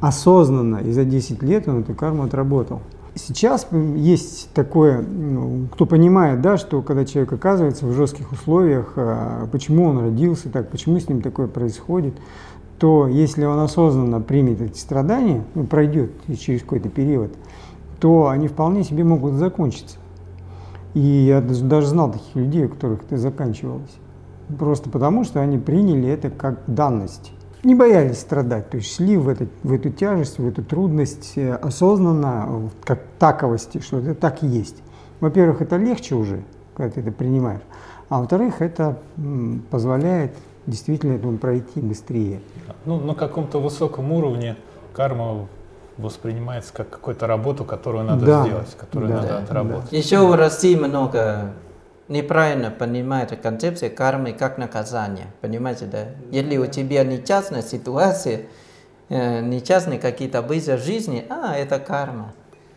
[0.00, 2.82] осознанно, и за 10 лет он эту карму отработал.
[3.16, 9.46] Сейчас есть такое, ну, кто понимает, да, что когда человек оказывается в жестких условиях, а,
[9.52, 12.14] почему он родился так, почему с ним такое происходит,
[12.78, 17.32] то если он осознанно примет эти страдания, ну, пройдет через какой-то период,
[18.00, 19.98] то они вполне себе могут закончиться.
[20.94, 23.96] И я даже знал таких людей, у которых это заканчивалось.
[24.58, 27.32] Просто потому, что они приняли это как данность
[27.64, 31.54] не боялись страдать, то есть шли в, это, в эту тяжесть, в эту трудность э,
[31.54, 34.82] осознанно, как таковости, что это так и есть.
[35.20, 37.62] Во-первых, это легче уже, когда ты это принимаешь,
[38.08, 38.98] а во-вторых, это
[39.70, 42.40] позволяет действительно этому пройти быстрее.
[42.84, 44.56] Ну, на каком-то высоком уровне
[44.92, 45.46] карма
[45.96, 48.44] воспринимается как какую-то работу, которую надо да.
[48.44, 49.20] сделать, которую да.
[49.20, 49.90] надо отработать.
[49.90, 49.96] Да.
[49.96, 51.52] Еще в России много
[52.08, 55.26] неправильно понимает концепция кармы как наказание.
[55.40, 56.06] Понимаете, да?
[56.30, 58.42] Если у тебя нечастная ситуация,
[59.08, 62.32] э, нечастные какие-то события жизни, а, это карма.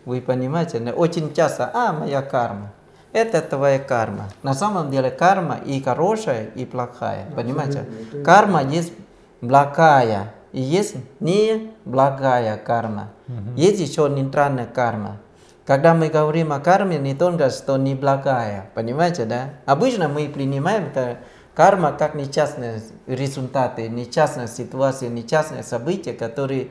[0.06, 2.72] Вы понимаете, очень часто, а, моя карма.
[3.12, 4.30] Это твоя карма.
[4.44, 7.26] На самом деле карма и хорошая, и плохая.
[7.36, 7.86] Понимаете?
[8.24, 8.94] Карма есть
[9.42, 13.10] благая, и есть не благая карма.
[13.56, 15.18] Есть еще нейтральная карма.
[15.68, 19.50] Когда мы говорим о карме, не только что неблагая, понимаете, да?
[19.66, 20.86] Обычно мы принимаем
[21.54, 26.70] карма как нечастные результаты, нечастные ситуации, нечастные события, которые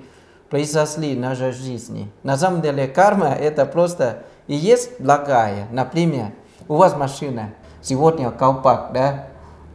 [0.48, 2.10] произошли в нашей жизни.
[2.22, 5.66] На самом деле карма это просто и есть благая.
[5.70, 6.30] Например,
[6.66, 7.50] у вас машина,
[7.82, 9.26] сегодня колпак, да,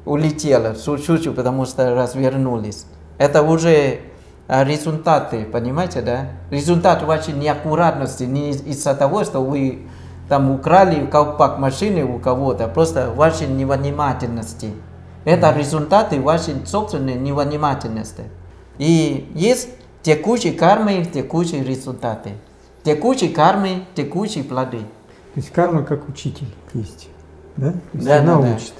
[0.04, 2.88] улетела, шучу, потому что развернулись.
[3.20, 4.00] Это уже
[4.52, 6.28] результаты, понимаете, да?
[6.50, 9.88] Результат вашей неаккуратности не из-за того, что вы
[10.28, 14.74] там украли колпак машины у кого-то, просто вашей невнимательности.
[15.24, 18.24] Это результаты вашей собственной невнимательности.
[18.78, 19.70] И есть
[20.02, 22.32] текущие кармы, текущие результаты.
[22.84, 24.80] Текущие кармы, текущие плоды.
[24.80, 27.08] То есть карма как учитель есть,
[27.56, 27.72] да?
[27.72, 28.74] То есть да, она да, учит.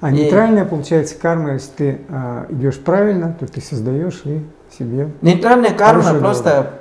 [0.00, 0.14] А и...
[0.14, 4.44] нейтральная получается карма, если ты а, идешь правильно, то ты создаешь и
[4.78, 5.10] себе.
[5.22, 6.72] Нейтральная карма просто,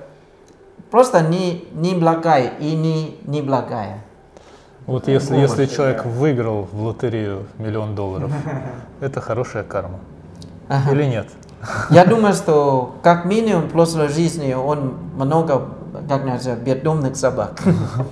[0.91, 4.03] просто не, не благая и не, не благая.
[4.85, 8.31] Вот если, если человек выиграл в лотерею миллион долларов,
[8.99, 9.99] это хорошая карма.
[10.67, 10.91] Ага.
[10.91, 11.27] Или нет?
[11.89, 15.69] Я думаю, что как минимум в прошлой жизни он много
[16.08, 17.60] как называется, бездомных собак.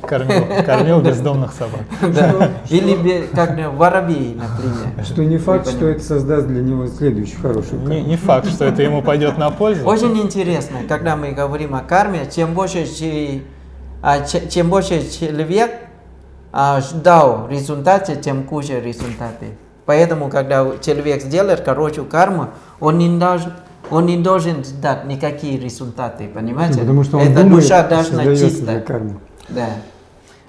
[0.07, 1.81] Кормил, кормил бездомных собак.
[2.01, 2.49] Да.
[2.69, 5.05] Или как на- воробей, например.
[5.05, 8.81] Что не факт, что это создаст для него следующую хорошую Не, не факт, что это
[8.81, 9.85] ему пойдет на пользу.
[9.85, 12.85] Очень интересно, когда мы говорим о карме, чем больше,
[14.01, 15.71] а, че- чем больше человек
[16.53, 19.57] а, ждал результаты, тем хуже результаты.
[19.85, 23.51] Поэтому, когда человек сделает хорошую карму, он не должен,
[23.91, 26.79] он не должен ждать никакие результаты, понимаете?
[26.79, 28.83] Потому что он Эта думает, душа должна чистая.
[29.49, 29.67] Да.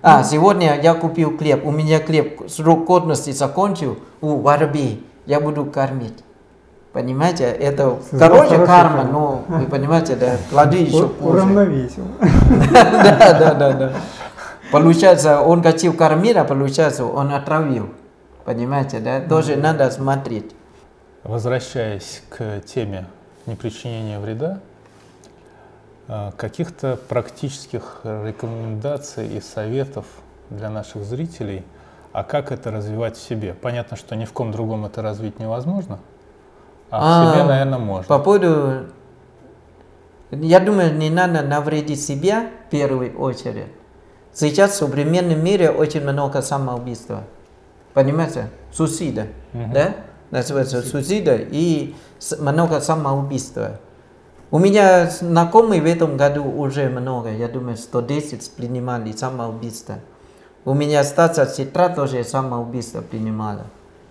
[0.02, 5.64] А, сегодня я купил хлеб, у меня хлеб срок годности закончил, у воробей, я буду
[5.64, 6.24] кормить.
[6.92, 11.38] Понимаете, это хорошую карма, но вы понимаете, да, плоды еще хуже.
[11.38, 12.04] Уравновесил.
[12.72, 13.92] Да, да, да, да.
[14.70, 17.88] Получается, он хотел кормить, а получается, он отравил.
[18.44, 19.20] Понимаете, да?
[19.20, 20.52] Тоже надо смотреть.
[21.24, 23.06] Возвращаясь к теме
[23.46, 24.60] непричинения вреда,
[26.08, 30.06] э, каких-то практических рекомендаций и советов
[30.50, 31.64] для наших зрителей,
[32.12, 33.54] а как это развивать в себе?
[33.54, 35.98] Понятно, что ни в ком другом это развить невозможно,
[36.90, 38.08] а, в А, себе, наверное, можно.
[38.08, 38.86] По поводу...
[40.30, 43.66] Я думаю, не надо навредить себя в первую очередь.
[44.32, 47.24] Сейчас в современном мире очень много самоубийства.
[47.92, 48.48] Понимаете?
[48.72, 49.26] Суицида.
[49.52, 49.72] Мгм.
[49.72, 49.94] Да?
[50.32, 51.94] Называется суицида и
[52.38, 53.78] много самоубийства.
[54.50, 59.96] У меня знакомые в этом году уже много, я думаю, 110 принимали самоубийство.
[60.64, 63.66] У меня старшая сестра тоже самоубийство принимала.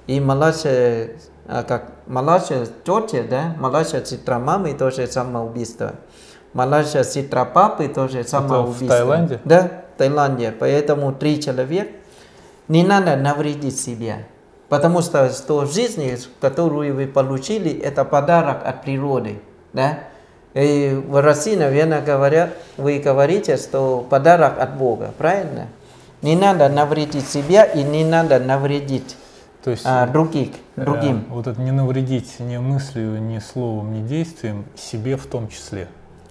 [0.05, 1.15] И младшая,
[1.47, 5.95] а, как, младшая тетя, да, младшая сестра мамы тоже самоубийство.
[6.53, 8.87] Младшая сестра папы тоже самоубийство.
[8.89, 9.39] Таиланде?
[9.43, 10.53] Да, в Таиланде.
[10.59, 11.89] Поэтому три человека.
[12.67, 14.19] Не надо навредить себя.
[14.71, 16.09] Потому что, что жизнь,
[16.39, 19.41] которую вы получили, это подарок от природы.
[19.73, 19.99] Да?
[20.53, 25.11] И в России, наверное, говорят, вы говорите, что подарок от Бога.
[25.17, 25.67] Правильно?
[26.21, 29.17] Не надо навредить себя и не надо навредить
[29.61, 31.25] То есть а, других, э, другим.
[31.27, 35.89] вот это не навредить ни мыслью, ни словом, ни действием, себе в том числе.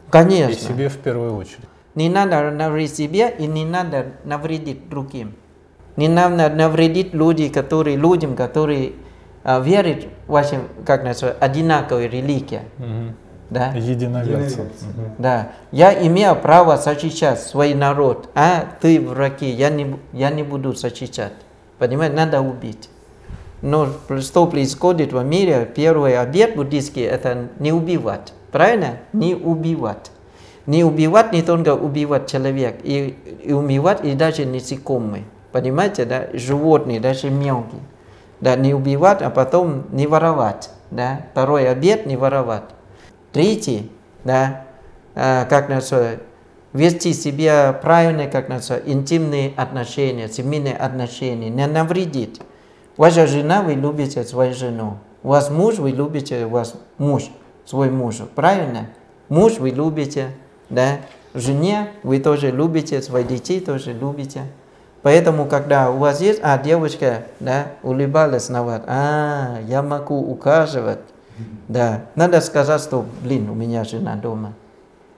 [0.09, 0.55] И Конечно.
[0.55, 1.69] себе в первую очередь.
[1.95, 5.35] Не надо навредить себе и не надо навредить другим.
[5.97, 8.93] Не надо навредить люди, которые, людям, которые
[9.43, 12.61] а, верят в вашем, как называется, одинаковой религии.
[12.79, 13.15] Мгм.
[13.51, 13.73] Да?
[13.73, 15.15] Единоверцем, Мгм.
[15.19, 15.51] Да.
[15.73, 21.33] Я имею право защищать свой народ, а ты враги, я не, я не буду защищать.
[21.79, 22.89] Понимаете, надо убить.
[23.61, 23.89] Но
[24.21, 28.33] что происходит в мире, первый обет буддийский, это не убивать.
[28.53, 28.99] Правильно?
[29.13, 30.13] Не убивать.
[30.67, 35.25] Не убивать, не только убивать человека, и, и убивать, и даже насекомые.
[35.53, 36.29] Понимаете, да?
[36.33, 37.81] Животные, даже мелкие.
[38.41, 40.71] Да, не убивать, а потом не воровать.
[40.91, 41.27] Да?
[41.33, 42.65] Второй обет не воровать.
[43.33, 43.91] Третий,
[44.25, 44.65] да,
[45.15, 46.21] а, как называется,
[46.73, 52.41] вести себя правильно, как называется, интимные отношения, семейные отношения, не навредить.
[52.97, 54.99] Ваша жена, вы любите свою жену.
[55.23, 57.31] Ваш муж, вы любите ваш муж,
[57.65, 58.17] свой муж.
[58.35, 58.89] Правильно?
[59.29, 60.29] Муж вы любите,
[60.71, 60.99] да?
[61.35, 64.43] Жене вы тоже любите, своих детей тоже любите.
[65.03, 70.99] Поэтому, когда у вас есть, а девочка, да, улыбалась на вас, а, я могу ухаживать,
[71.69, 74.53] да, надо сказать, что, блин, у меня жена дома,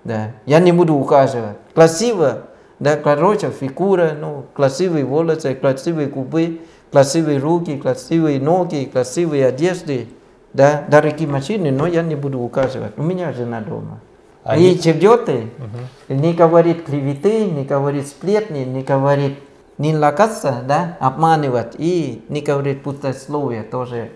[0.05, 1.57] да, я не буду ухаживать.
[1.74, 2.43] Красиво,
[2.78, 6.61] да, короче, фигура, ну, красивые волосы, красивые губы,
[6.93, 10.09] красивые руки, красивые ноги, красивые одежды,
[10.53, 12.93] да, дорогие машины, но я не буду ухаживать.
[12.99, 13.99] У меня жена дома.
[14.45, 15.51] А и не- четвертый,
[16.09, 19.39] не говорит клеветы, не говорит сплетни, не говорит
[19.78, 24.10] не лакаться, да, обманывать и не говорит пустословие тоже.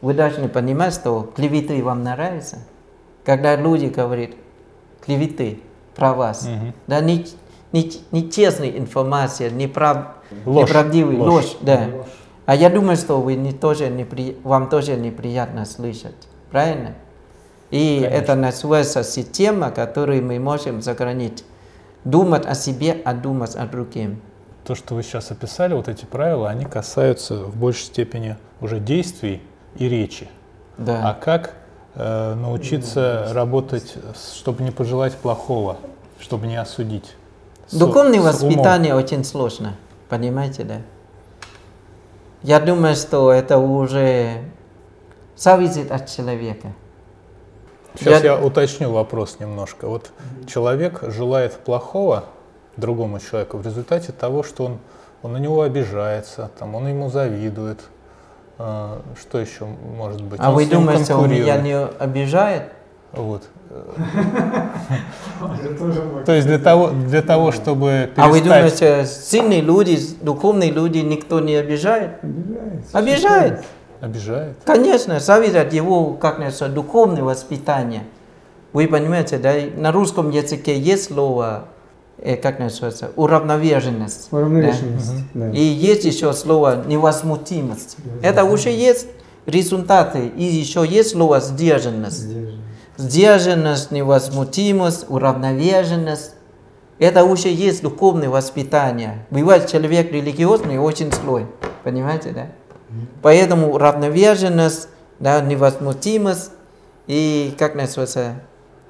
[0.00, 2.58] Вы должны понимать, что клеветы вам нравятся.
[3.24, 4.30] Когда люди говорят
[5.04, 5.60] клеветы
[5.94, 6.74] про вас, Мгм.
[6.86, 7.26] да, не,
[7.72, 10.68] не, нечестная информация, неправ, Ложь.
[10.68, 11.28] неправдивая Ложь.
[11.30, 11.88] ложь, да.
[12.46, 14.36] А я думаю, что вы не тоже непри...
[14.42, 16.28] вам тоже неприятно слышать.
[16.50, 16.94] Правильно?
[17.70, 18.14] И Конечно.
[18.16, 21.44] это называется система, которую мы можем сохранить.
[22.04, 24.20] Думать о себе, а думать о другим.
[24.64, 29.42] То, что вы сейчас описали, вот эти правила, они касаются в большей степени уже действий
[29.76, 30.28] и речи.
[30.78, 31.18] А Да.
[31.20, 31.54] как
[31.94, 35.76] э, научиться работать, с- чтобы не пожелать плохого,
[36.18, 37.14] чтобы не осудить?
[37.66, 38.32] С- Духовное с умом.
[38.54, 39.74] воспитание очень сложно.
[40.08, 40.76] Понимаете, да?
[42.42, 44.38] Я думаю, что это уже
[45.36, 46.72] зависит от человека.
[47.98, 48.40] Сейчас Я- я...
[48.42, 49.86] уточню вопрос немножко.
[49.86, 50.12] Вот
[50.46, 52.24] человек желает плохого
[52.76, 54.78] другому человеку в результате того, что он,
[55.22, 57.80] он на него обижается, там, он ему завидует.
[58.58, 60.40] Э, Что еще может быть?
[60.42, 62.72] А Он вы думаете, он меня не обижает?
[63.12, 63.42] Вот.
[66.26, 68.44] То есть для того, для того чтобы А вы перестать...
[68.44, 72.18] думаете, сильные люди, духовные люди никто не обижает?
[72.92, 73.64] Обижает.
[74.00, 74.56] Обижает.
[74.64, 78.04] Конечно, зависит от его, как называется, духовного воспитания.
[78.72, 81.64] Вы понимаете, да, на русском языке есть слово,
[82.42, 84.28] как называется, уравновешенность.
[84.30, 84.36] да?
[84.38, 85.12] Уравновешенность.
[85.34, 85.50] Да.
[85.50, 87.96] И есть еще слово невозмутимость.
[88.22, 89.06] Это уже есть
[89.46, 90.28] результаты.
[90.28, 92.18] И еще есть слово сдержанность.
[92.18, 92.58] Сдержанность.
[92.96, 96.34] Сдержанность, невозмутимость, уравновешенность.
[96.98, 99.26] Это уже есть духовное воспитание.
[99.30, 101.46] Бывает человек религиозный очень злой.
[101.82, 102.46] Понимаете, да?
[103.22, 104.88] Поэтому уравновешенность,
[105.18, 106.50] да, невозмутимость
[107.06, 108.42] и, как называется,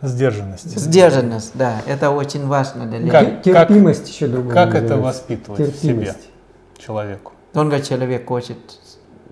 [0.03, 0.79] Сдержанность.
[0.79, 3.37] сдержанность, да, это очень важно для Как- людей.
[3.43, 6.29] Тер- Терпимость еще другое Как это воспитывать в себе Терпимость.
[6.79, 7.33] человеку?
[7.53, 8.57] Только человек хочет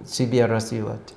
[0.09, 1.14] себе развивать.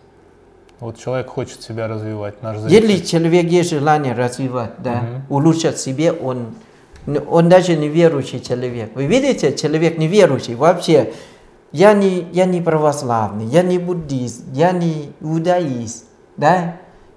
[0.80, 2.92] Вот человек хочет себя развивать, наш зритель.
[2.92, 5.22] Если человек есть желание развивать, да, Мгм.
[5.30, 6.56] улучшать себе, он,
[7.30, 8.92] он даже неверующий человек.
[8.96, 11.14] Вы видите, человек неверующий вообще.
[11.72, 16.06] Я не, я не православный, я не буддист, я не иудаист,
[16.38, 16.76] да.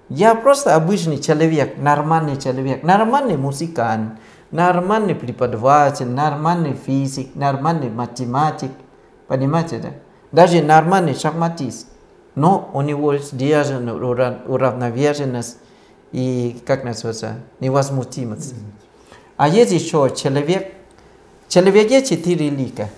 [0.08, 4.20] Я просто обычный человек, нормальный человек, нормальный музыкант,
[4.52, 8.70] нормальный преподаватель, нормальный физик, нормальный математик,
[9.26, 9.88] понимаете, да?
[10.30, 11.88] Даже нормальный шахматист.
[12.36, 15.58] Но у него сдержанность, ура- уравновешенность
[16.12, 18.54] и, как называется, невозмутимость.
[19.36, 20.72] А есть еще человек,
[21.48, 22.90] человек есть четыре лика.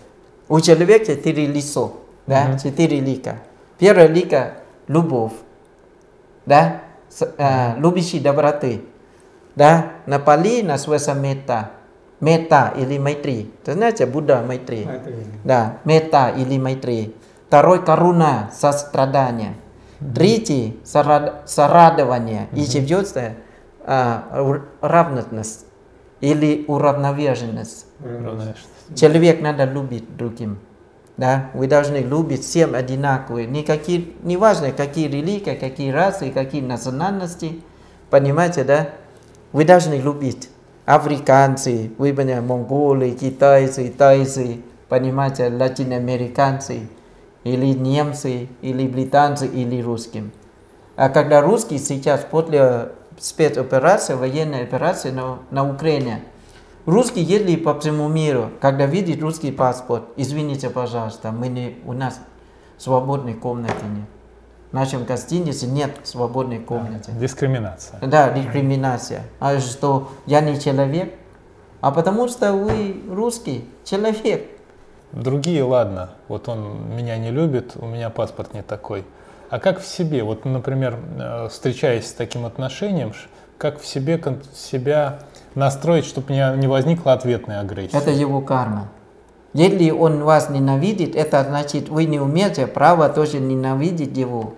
[0.49, 1.97] У человека четыре лицо,
[2.27, 3.39] да, четыре лика.
[3.79, 4.55] Первое лика–
[4.89, 5.33] любовь,
[6.45, 6.83] да,
[7.79, 8.83] любящий доброты,
[9.57, 11.71] да, на пали называется мета,
[12.21, 13.51] мета или майтри.
[13.65, 14.89] Ты знаете, Будда майтри.
[15.45, 17.15] Да, мета или майтри.
[17.49, 19.55] Второй каруна, сострадание.
[20.15, 22.49] Третий сарад- сорадование.
[22.53, 23.37] И четвертое
[23.85, 25.67] а, равностность
[26.21, 27.87] или уравновешенность.
[28.05, 28.95] Равновешенность.
[28.95, 30.59] Человек надо любить другим.
[31.19, 31.51] Да?
[31.53, 33.47] Вы должны любить всем одинаковые.
[33.47, 37.61] Никакие, неважно, какие религии, какие расы, какие национальности.
[38.09, 38.91] Понимаете, да?
[39.53, 40.49] Вы должны любить.
[40.87, 46.89] Африканцы, вы понимаете, монголы, китайцы, тайцы, понимаете, латиноамериканцы,
[47.45, 50.31] или немцы, или британцы, или русским.
[50.97, 56.23] А когда русские сейчас после спецоперации, военной операции на, на Украине,
[56.89, 62.21] русские едли по всему миру, когда видит русский паспорт, извините, пожалуйста, мы не, у нас
[62.79, 64.07] свободной комнаты нет.
[64.71, 67.13] В нашем гостинице нет свободной комнаты.
[67.13, 68.01] Дискриминация.
[68.01, 69.23] Да, дискриминация.
[69.41, 71.15] А что я не человек?
[71.81, 74.47] А потому что вы русский человек.
[75.13, 79.05] Другие, ладно, вот он меня не любит, у меня паспорт не такой.
[79.49, 83.15] А как в себе, вот, например, э, встречаясь с таким отношением,
[83.59, 84.23] как в себе
[84.55, 85.19] себя
[85.55, 87.97] настроить, чтобы не, не возникла ответная агрессия?
[87.97, 88.89] Это его карма.
[89.53, 94.55] Если он вас ненавидит, это значит, вы не имеете права тоже ненавидеть его.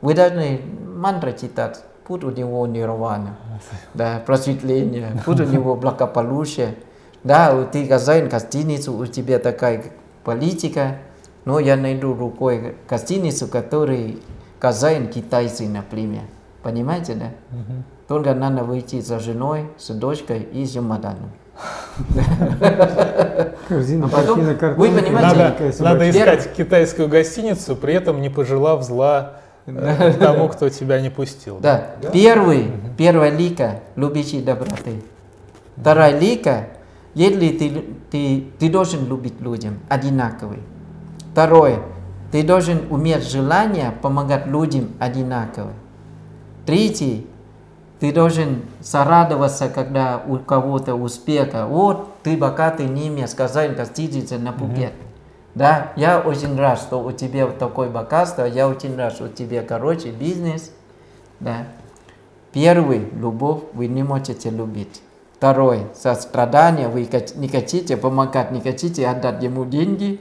[0.00, 0.60] Вы должны
[0.94, 1.82] мантры читать.
[2.06, 3.36] Пусть у него нирвана,
[3.94, 6.76] да, просветление, пусть у него благополучие.
[7.24, 9.84] Да, ты хозяин гостиницы, у тебя такая
[10.22, 10.98] политика,
[11.46, 14.22] но я найду рукой гостиницу, который
[14.60, 16.24] хозяин китайцы, например.
[16.62, 17.30] Понимаете, да?
[18.08, 21.30] Только надо выйти за женой, с дочкой и с чемоданом.
[23.68, 29.34] Корзина, А потом, картина, вы понимаете, Надо, искать китайскую гостиницу, при этом не пожелав зла
[29.66, 31.60] э, тому, кто тебя не пустил.
[31.60, 31.92] Да.
[32.12, 35.02] Первый, первая лика– любящий доброты.
[35.76, 36.66] Вторая лика–
[37.14, 40.58] если ты, ты, ты должен любить людям одинаковый.
[41.32, 41.78] Второе–
[42.32, 45.70] ты должен уметь желание помогать людям одинаково.
[46.66, 47.28] Третий–
[48.00, 51.66] ты должен сорадоваться, когда у кого-то успеха.
[51.66, 54.92] Вот ты богатый немец, сказал гостиница на Пукет.
[55.54, 59.28] Да, я очень рад, что у тебя вот такое богатство, я очень рад, что у
[59.28, 60.72] тебя, короче, бизнес.
[61.38, 61.68] Да.
[62.52, 65.00] Первый, любовь, вы не можете любить.
[65.36, 70.20] Второй, сострадание, вы не хотите помогать, не хотите отдать ему деньги.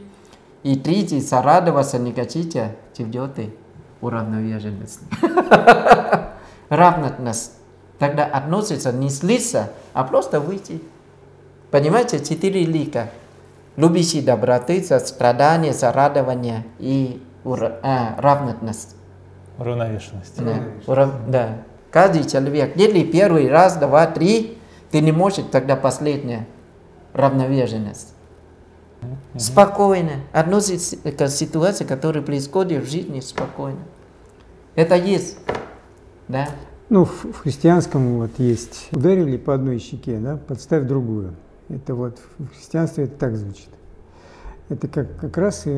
[0.62, 3.54] И третий, сорадоваться не хотите, четвертый,
[4.02, 5.00] уравновешенность.
[6.70, 7.54] Равностность.
[8.04, 10.82] Тогда относится не слиться, а просто выйти.
[11.72, 13.10] Понимаете, четыре лика.
[13.78, 18.98] Любящий доброты, сострадание, сорадование и ура- а, равностность.
[19.58, 20.36] Уравновешенность.
[20.44, 20.56] Да.
[20.86, 21.60] Урав- да.
[21.92, 24.58] Каждый человек, если первый раз, два, три,
[24.92, 26.46] ты не можешь, тогда последняя
[27.14, 28.14] равновешенность.
[29.38, 30.12] Спокойно.
[30.34, 33.80] Относится к ситуации, которая происходит в жизни, спокойно.
[34.76, 35.38] Это есть.
[36.28, 36.50] Да?
[36.94, 41.34] Ну, в, христианском вот есть ударили по одной щеке, да, подставь другую.
[41.68, 43.70] Это вот в христианстве это так звучит.
[44.70, 45.72] Это как, как раз и,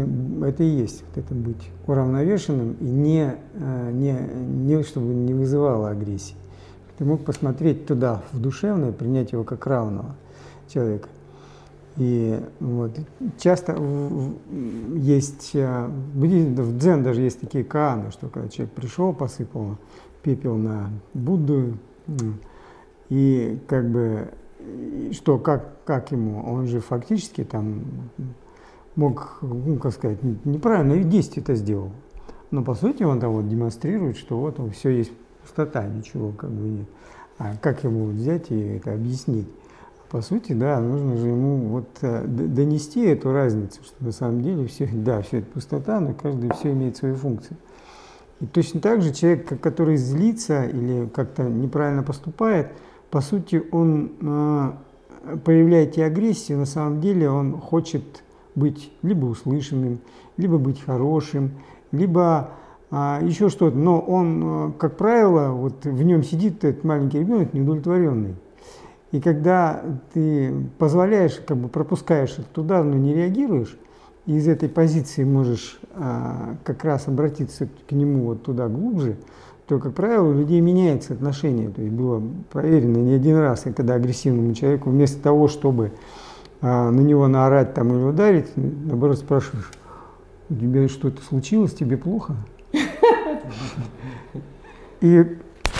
[0.43, 5.89] это и есть, вот это быть уравновешенным и не, э, не, не, чтобы не вызывало
[5.89, 6.35] агрессии.
[6.97, 10.17] Ты мог посмотреть туда, в душевное, принять его как равного
[10.67, 11.07] человека.
[11.95, 12.91] И вот
[13.39, 13.81] часто
[14.95, 19.77] есть, э, в дзен даже есть такие кааны, что когда человек пришел, посыпал
[20.25, 21.77] пепел на Будду,
[23.09, 24.29] и как бы,
[25.11, 27.83] что, как, как ему, он же фактически там
[28.95, 31.91] мог, ну, как сказать, неправильное действие это сделал.
[32.49, 35.11] Но по сути он там вот демонстрирует, что вот он все есть
[35.43, 36.87] пустота, ничего как бы нет.
[37.37, 39.47] А как ему взять и это объяснить?
[40.09, 44.65] По сути, да, нужно же ему вот э, донести эту разницу, что на самом деле
[44.65, 47.57] все, да, все это пустота, но каждый все имеет свою функцию.
[48.41, 52.71] И точно так же человек, который злится или как-то неправильно поступает,
[53.09, 54.71] по сути, он э,
[55.43, 58.23] проявляет те агрессии, на самом деле он хочет
[58.55, 59.99] быть либо услышанным,
[60.37, 61.51] либо быть хорошим,
[61.91, 62.51] либо
[62.91, 63.77] а, еще что-то.
[63.77, 68.35] Но он, э, как правило, вот в нем сидит этот маленький ребенок неудовлетворенный.
[69.11, 69.81] И когда
[70.13, 73.77] ты позволяешь, как бы пропускаешь это туда, но не реагируешь,
[74.25, 79.17] из этой позиции можешь а, как раз обратиться к нему вот туда глубже,
[79.67, 81.69] то, как правило, у людей меняется отношение.
[81.69, 82.21] То есть было
[82.51, 85.91] проверено не один раз, и когда агрессивному человеку вместо того, чтобы
[86.61, 89.71] а, на него наорать там или ударить, наоборот спрашиваешь,
[90.49, 92.35] у тебя что-то случилось, тебе плохо?
[95.01, 95.37] И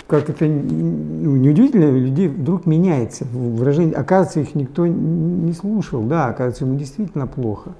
[0.07, 3.95] как это ну, неудивительно, у людей вдруг меняется выражение.
[3.95, 6.03] Оказывается, их никто не слушал.
[6.03, 7.73] Да, оказывается, ему действительно плохо.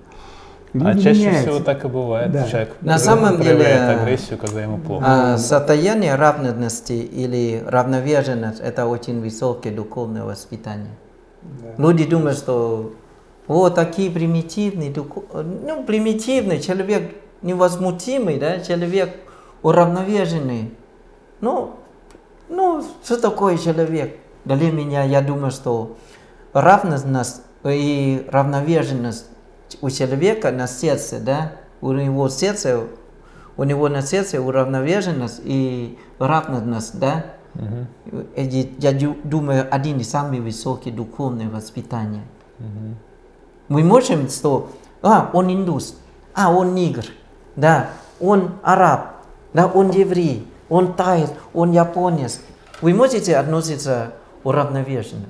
[0.76, 1.42] Люди а чаще меняются.
[1.44, 2.32] всего так и бывает.
[2.34, 2.48] Да.
[2.48, 5.06] Человек На самом деле агрессию, когда ему плохо.
[5.08, 10.92] А, состояние равности или равноверженность– это очень высокое духовное воспитание.
[11.44, 11.82] Да.
[11.82, 12.92] Люди думают, что
[13.48, 17.10] вот такие примитивные, ну, примитивный человек,
[17.42, 19.16] невозмутимый, да, человек
[19.62, 20.74] уравновешенный.
[21.40, 21.76] Ну,
[22.50, 24.18] ну, что такое человек?
[24.44, 25.96] Для меня, я думаю, что
[26.52, 27.06] равность
[27.64, 29.28] и равновешенность
[29.82, 32.84] у человека на сердце, да, у него сердце,
[33.58, 38.26] у него на сердце уравновешенность и равность, да, угу.
[38.36, 38.92] я
[39.24, 42.22] думаю, один из самых высоких духовных воспитаний.
[42.60, 42.96] Угу.
[43.68, 44.70] Мы можем, что,
[45.02, 45.98] а, он индус,
[46.34, 47.06] а, он нигр,
[47.56, 49.16] да, он араб,
[49.54, 52.42] да, он еврей, он тайц, он японец.
[52.82, 54.14] Вы можете относиться
[54.44, 55.26] уравновешенно.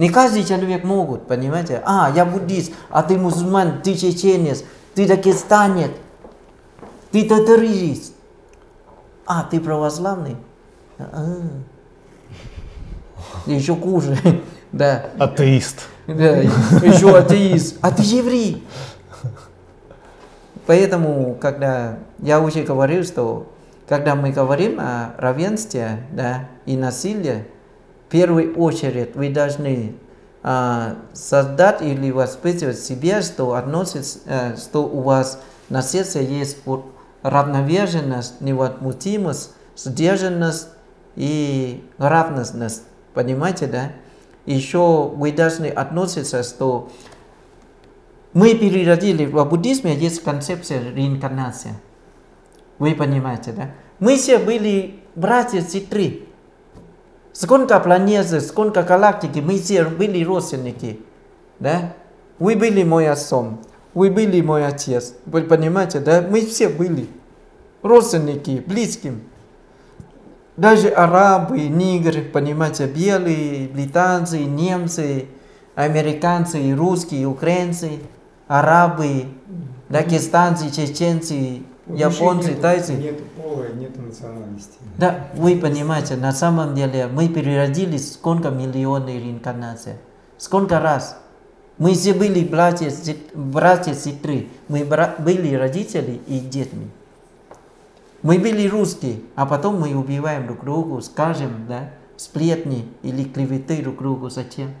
[0.00, 1.82] Не каждый человек может, понимаете?
[1.84, 5.90] А, я буддист, а ты мусульман, ты чеченец, ты дагестанец,
[7.12, 8.14] ты татарист.
[9.26, 10.38] А, ты православный?
[10.98, 11.42] А,
[13.44, 14.16] еще хуже,
[14.72, 15.04] да.
[15.18, 15.80] Атеист.
[16.06, 17.76] Да, еще атеист.
[17.82, 18.66] А ты еврей.
[20.64, 23.52] Поэтому, когда я уже говорил, что
[23.86, 27.44] когда мы говорим о равенстве да, и насилии,
[28.10, 29.94] первую очередь вы должны
[30.42, 36.58] а, создать или воспитывать себе, что, относится, а, что у вас на сердце есть
[37.22, 40.68] равноверженность, невозмутимость, сдержанность
[41.16, 42.82] и равностность.
[43.14, 43.92] Понимаете, да?
[44.46, 46.90] Еще вы должны относиться, что
[48.32, 51.74] мы переродили, в буддизме есть концепция реинкарнации.
[52.78, 53.70] Вы понимаете, да?
[53.98, 56.22] Мы все были братья и сестры.
[57.32, 61.00] Сколько планет, сколько галактики, мы все были родственники.
[61.58, 61.94] Да?
[62.38, 63.60] Вы были мой отцом,
[63.94, 65.14] вы были мой отец.
[65.26, 66.22] Вы понимаете, да?
[66.28, 67.08] Мы все были
[67.82, 69.22] родственники, близким.
[70.56, 75.26] Даже арабы, нигры, понимаете, белые, британцы, немцы,
[75.74, 78.00] американцы, русские, украинцы,
[78.46, 79.26] арабы,
[79.88, 81.62] дагестанцы, чеченцы,
[81.96, 82.94] японцы, нет, тайцы.
[82.94, 84.78] Нет пола, нет национальности.
[84.98, 89.94] Да, вы понимаете, на самом деле мы переродились сколько миллионов реинкарнаций.
[90.38, 91.18] Сколько раз.
[91.78, 92.92] Мы все были братья,
[93.34, 94.48] братья сестры.
[94.68, 96.88] Мы бра- были родители и детьми.
[98.22, 103.98] Мы были русские, а потом мы убиваем друг друга, скажем, да, сплетни или клеветы друг
[103.98, 104.28] другу.
[104.28, 104.72] Зачем?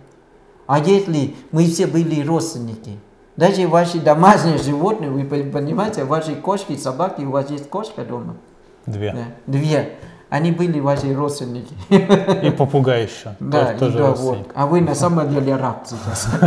[0.66, 2.98] А если мы все были родственники–
[3.40, 8.36] даже ваши домашние животные, вы понимаете, ваши кошки, собаки, у вас есть кошка дома?
[8.84, 9.12] Две.
[9.12, 9.92] Да, две.
[10.28, 11.74] Они были ваши родственники.
[11.88, 13.34] И попугай еще.
[13.40, 14.50] Да, тоже, и да, вот.
[14.54, 16.28] А вы на самом деле раб сейчас.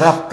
[0.00, 0.32] Раб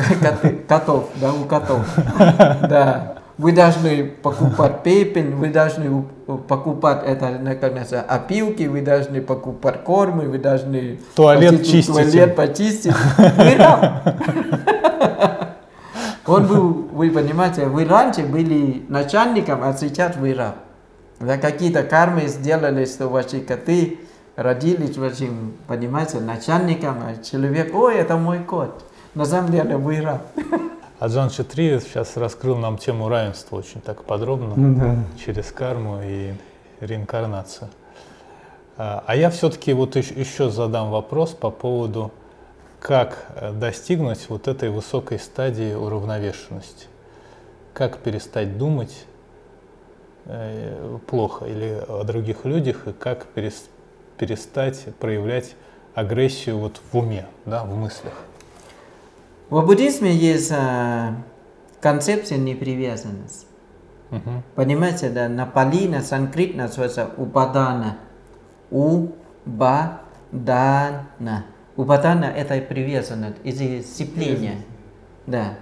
[0.68, 1.88] котов, да, у котов.
[2.70, 3.16] Да.
[3.38, 6.04] Вы должны покупать пепел, вы должны
[6.48, 11.94] покупать это, как называется, опилки, вы должны покупать кормы, вы должны туалет почистить.
[11.94, 12.94] Туалет почистить.
[13.18, 13.82] Вы раб.
[16.26, 20.56] Он был, вы понимаете, вы раньше были начальником, а сейчас вы раб.
[21.20, 24.00] Да, какие-то кармы сделали, что ваши коты
[24.36, 28.84] родились вашим, понимаете, начальником, а человек, ой, это мой кот.
[29.16, 30.22] На самом деле вы раб.
[31.04, 34.96] Аджан Чатри сейчас раскрыл нам тему равенства очень так подробно, Ну да.
[35.22, 36.32] через карму и
[36.80, 37.70] реинкарнацию.
[38.78, 42.14] А а я все-таки вот еще, задам вопрос по поводу,
[42.80, 46.88] как э, достигнуть вот этой высокой стадии уравновешенности.
[47.74, 49.06] Как перестать думать
[50.24, 53.68] э, плохо или о других людях, и как перес-
[54.18, 55.56] перестать проявлять
[55.96, 58.14] агрессию вот в уме, да, в мыслях.
[59.54, 61.16] В буддизме есть а,
[61.80, 63.46] концепция непривязанности.
[64.10, 64.42] Мгм.
[64.56, 68.00] Понимаете, да, на пали, на санскрит называется упадана.
[68.72, 69.86] Убадана.
[71.76, 74.58] Упадана– это привязанность, это сцепление.
[75.28, 75.60] Да.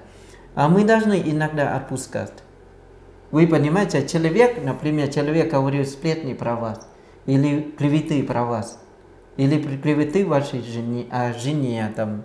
[0.56, 2.32] А мы должны иногда отпускать.
[3.32, 6.88] Вы понимаете, человек, например, человек говорит сплетни про вас,
[7.26, 8.82] или клеветы про вас,
[9.36, 12.24] или клеветы вашей жене, о жене, там,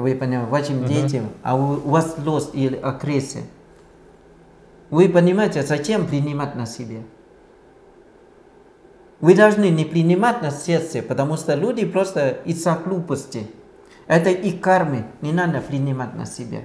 [0.00, 3.44] вы понимаете, вашим детям, а у, у вас злость или агрессия.
[4.90, 7.02] Вы понимаете, зачем принимать на себе?
[9.20, 13.50] Вы должны не принимать на сердце, потому что люди просто из-за глупости.
[14.06, 16.60] Это их кармы, не надо принимать на себя.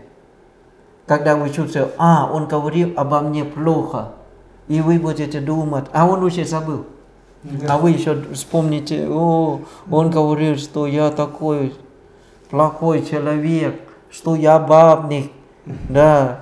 [1.07, 4.11] Когда вы чувствуете, а, он говорил обо мне плохо,
[4.67, 6.85] и вы будете думать, а он уже забыл.
[7.67, 11.73] А вы еще вспомните, о, он говорил, что я такой
[12.51, 13.81] плохой человек,
[14.11, 15.31] что я бабник,
[15.89, 16.41] да,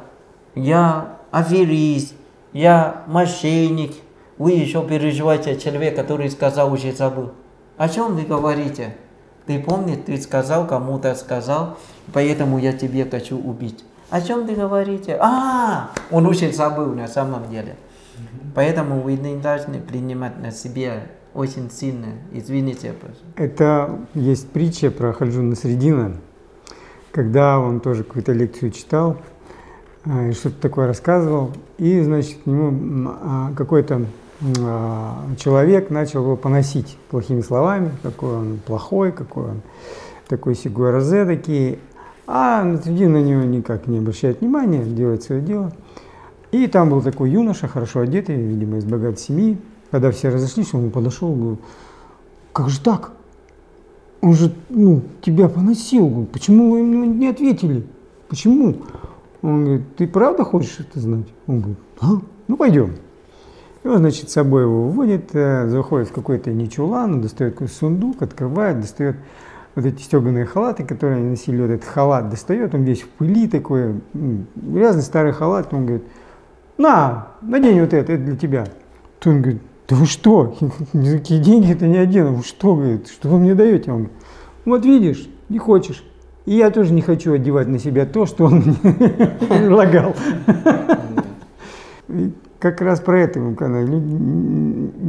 [0.55, 2.15] я аферист,
[2.51, 3.93] я мошенник.
[4.37, 7.31] Вы еще переживаете человек, который сказал, уже забыл.
[7.77, 8.95] О чем вы говорите?
[9.45, 11.77] Ты помнишь, ты сказал, кому-то сказал,
[12.13, 13.83] поэтому я тебе хочу убить.
[14.09, 15.17] О чем ты говорите?
[15.21, 17.75] А, он уже забыл на самом деле.
[18.55, 21.03] Поэтому вы не должны принимать на себя
[21.33, 22.07] очень сильно.
[22.31, 23.25] Извините, пожалуйста.
[23.35, 26.13] Это есть притча про Хаджуна Средина,
[27.11, 29.17] когда он тоже какую-то лекцию читал,
[30.05, 34.05] а, и что-то такое рассказывал, и, значит, м, а, какой-то
[34.61, 39.61] а, человек начал его поносить плохими словами, какой он плохой, какой он
[40.27, 41.79] такой розе такие,
[42.27, 45.73] а Средин на него никак не обращает внимания, делает свое дело.
[46.51, 49.57] И там был такой юноша, хорошо одетый, видимо, из богатой семьи.
[49.91, 51.59] Когда все разошлись, он подошел и говорил,
[52.53, 53.11] как же так?
[54.21, 56.07] Он же ну, тебя поносил.
[56.07, 57.85] Говорю, Почему вы ему не ответили?
[58.27, 58.77] Почему?
[59.41, 61.27] Он говорит, ты правда хочешь это знать?
[61.47, 62.07] Он говорит, а?
[62.47, 62.95] Ну пойдем.
[63.83, 68.21] И он, значит, с собой его выводит, э, заходит в какой-то ничулан, достает какой-то сундук,
[68.21, 69.15] открывает, достает
[69.75, 73.47] вот эти стеганые халаты, которые они носили, вот этот халат достает, он весь в пыли
[73.47, 76.05] такой, грязный старый халат, он говорит,
[76.77, 78.65] на, надень вот это, это для тебя.
[79.19, 80.55] То он говорит, да вы что,
[80.93, 83.91] никакие деньги это не одену, вы что, говорит, что вы мне даете?
[83.91, 84.09] Он
[84.65, 86.03] вот видишь, не хочешь.
[86.45, 89.09] И я тоже не хочу одевать на себя то, что он мне
[89.49, 90.15] предлагал.
[92.59, 94.13] Как раз про это люди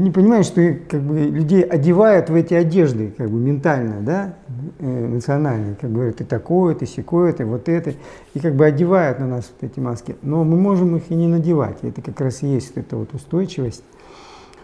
[0.01, 4.35] не понимают, что как бы людей одевают в эти одежды, как бы ментально, да,
[4.79, 7.95] э, эмоционально, как говорят, ты такой, ты секой, ты вот это,
[8.35, 10.15] и как бы одевают на нас вот эти маски.
[10.23, 11.79] Но мы можем их и не надевать.
[11.83, 13.83] Это как раз и есть вот эта вот устойчивость.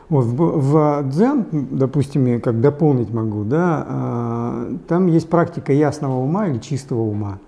[0.09, 6.47] Вот, в, в дзен, допустим, как дополнить могу, да, а, там есть практика ясного ума
[6.47, 7.39] или чистого ума.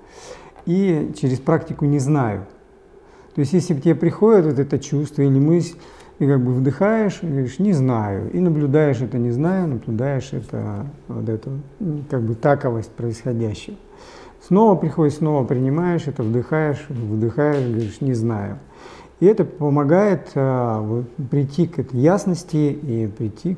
[0.67, 2.47] И через практику не знаю.
[3.35, 5.77] То есть, если к тебе приходит вот это чувство или мысль,
[6.19, 10.87] и как бы вдыхаешь, и говоришь, не знаю, и наблюдаешь это не знаю, наблюдаешь это,
[11.07, 11.61] вот эту,
[12.11, 13.77] как бы таковость происходящего.
[14.47, 18.59] Снова приходит, снова принимаешь это, вдыхаешь, вдыхаешь, говоришь, не знаю.
[19.21, 23.57] И это помогает а, прийти к этой ясности и прийти,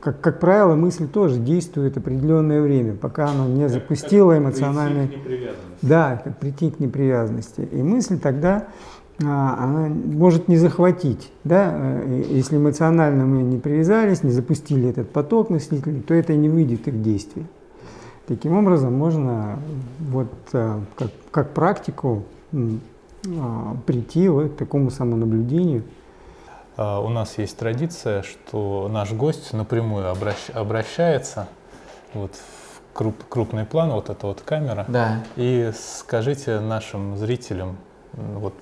[0.00, 5.10] как, как правило, мысль тоже действует определенное время, пока она не запустила эмоциональный...
[5.82, 7.68] Да, как прийти к непривязанности.
[7.70, 8.68] И мысль тогда
[9.22, 11.30] а, она может не захватить.
[11.44, 11.72] Да?
[11.74, 16.88] э, Если эмоционально мы не привязались, не запустили этот поток мыслительный, то это не выйдет
[16.88, 17.46] их действие.
[18.26, 19.58] Таким образом, можно
[20.00, 22.24] вот а, как, как практику
[23.86, 25.84] прийти вот к такому самонаблюдению.
[26.76, 31.48] А, У нас есть традиция, что наш гость напрямую обращ- обращается
[32.14, 34.84] вот в круп- крупный план, вот эта вот камера.
[34.88, 35.24] Да.
[35.36, 37.76] И скажите нашим зрителям
[38.12, 38.54] вот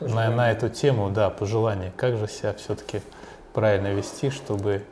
[0.00, 1.92] на, на эту тему, да, пожелания.
[1.96, 3.00] Как же себя все-таки
[3.52, 4.82] правильно вести, чтобы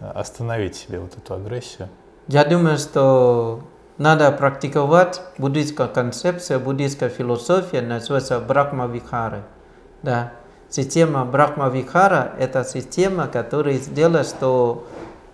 [0.00, 1.88] э, остановить себе вот эту агрессию?
[2.28, 3.60] Я думаю, что
[3.98, 9.42] надо практиковать буддийская концепция, буддийская философия, называется Брахма-вихары.
[10.02, 10.32] Да.
[10.68, 14.86] Система Брахма-вихара– это система, которая сделает, что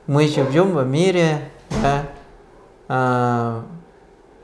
[0.06, 1.50] мы живем в мире,
[1.82, 2.04] да,
[2.88, 3.64] а,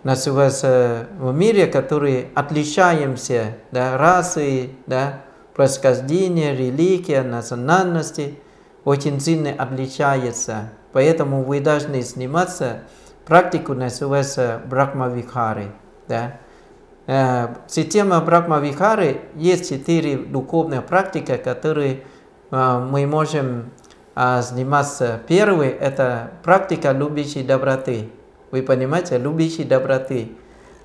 [0.03, 5.21] называется в мире, который отличаемся, да, расы, да,
[5.55, 8.39] происхождение, религия, национальности
[8.85, 10.71] очень сильно отличается.
[10.93, 12.83] Поэтому вы должны сниматься
[13.29, 15.71] практику называется Брахмавихары.
[16.09, 16.39] Да?
[17.07, 22.05] Э, система Брахмавихары есть четыре духовные практики, которые
[22.51, 23.71] э, мы можем
[24.17, 25.21] э, заниматься.
[25.29, 28.09] Первый– это практика любящей доброты.
[28.51, 30.33] Вы понимаете, любящей доброты.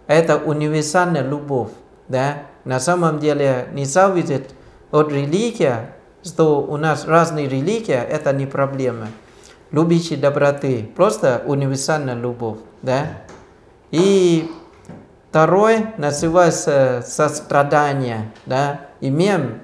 [0.06, 1.72] Это универсальная любовь.
[2.10, 2.44] Да?
[2.66, 4.54] На самом деле не зависит
[4.92, 5.76] от религии,
[6.24, 9.08] что у нас разные религии, это не проблема
[9.74, 13.08] любящей доброты, просто универсальная любовь, да.
[13.92, 14.50] И
[15.30, 18.82] второй называется сострадание, да.
[19.02, 19.60] Имеем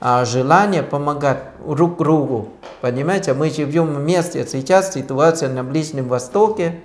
[0.00, 2.48] а, желание помогать друг другу,
[2.80, 6.80] понимаете, мы живем вместе, сейчас ситуация на Ближнем Востоке,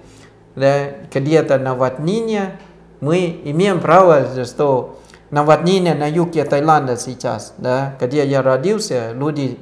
[0.56, 2.60] да, где-то наводнение,
[3.00, 5.00] мы имеем право, что
[5.32, 9.60] наводнение на юге Таиланда сейчас, да, где я родился, люди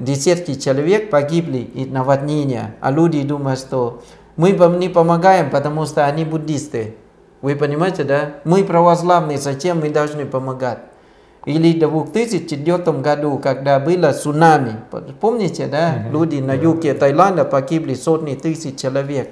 [0.00, 4.02] десятки человек погибли из наводнения, а люди думают, что
[4.36, 6.94] мы вам не помогаем, потому что они буддисты.
[7.42, 8.36] Вы понимаете, да?
[8.44, 10.78] Мы православные, зачем мы должны помогать?
[11.46, 14.76] Или в 2004 году, когда было цунами,
[15.20, 15.94] помните, да?
[15.94, 16.10] Mm-hmm.
[16.12, 19.30] Люди на юге Таиланда погибли сотни тысяч человек.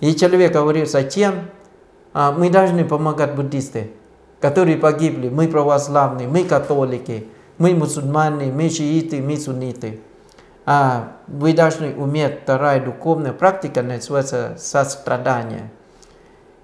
[0.00, 1.34] И человек говорит, зачем
[2.12, 3.90] а, мы должны помогать буддисты,
[4.40, 7.26] которые погибли, мы православные, мы католики
[7.62, 10.00] мы мусульмане, мы шииты, мы сунниты.
[10.66, 15.70] А вы должны уметь вторая духовная практика называется сострадание.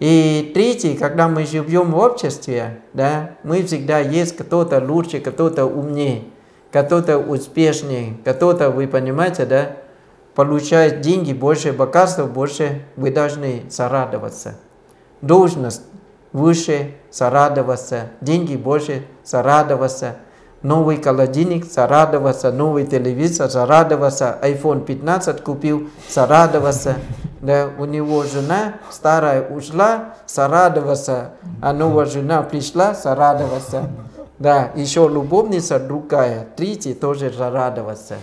[0.00, 6.24] И третий, когда мы живем в обществе, да, мы всегда есть кто-то лучше, кто-то умнее,
[6.72, 9.76] кто-то успешнее, кто-то, вы понимаете, да,
[10.34, 14.56] получает деньги больше, богатства больше, вы должны зарадоваться.
[15.20, 15.82] Должность
[16.32, 20.16] выше, зарадоваться, деньги больше, зарадоваться–
[20.62, 26.96] новый холодильник, зарадоваться, новый телевизор, зарадоваться, iPhone 15 купил, зарадоваться.
[27.40, 31.32] Да, у него жена старая ушла, зарадоваться,
[31.62, 33.90] а новая жена пришла, зарадоваться.
[34.38, 38.16] Да, еще любовница другая, третий тоже зарадоваться.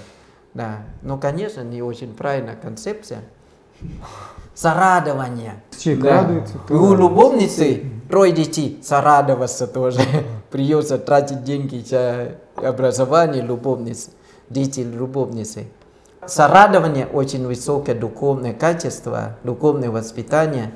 [0.54, 3.20] Да, но, конечно, не очень правильная концепция.
[4.56, 5.56] Зарадование.
[5.78, 6.22] Человек да.
[6.22, 6.58] радуется.
[6.70, 10.00] У любовницы трое детей, зарадоваться тоже.
[10.52, 14.12] Придется тратить деньги за образование любовницы,
[14.50, 15.66] дети любовницы.
[16.26, 20.72] Сорадование очень высокое духовное качество, духовное воспитание.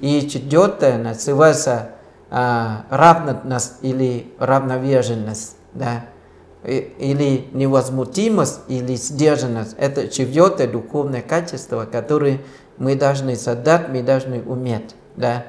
[0.00, 1.90] И четвертое называется
[2.30, 5.56] а, равность или равноверженность.
[5.72, 6.04] Да?
[6.64, 9.74] или невозмутимость, или сдержанность.
[9.78, 12.40] Это четвертое духовное качество, которое
[12.78, 14.94] мы должны создать, мы должны уметь.
[15.16, 15.44] Да?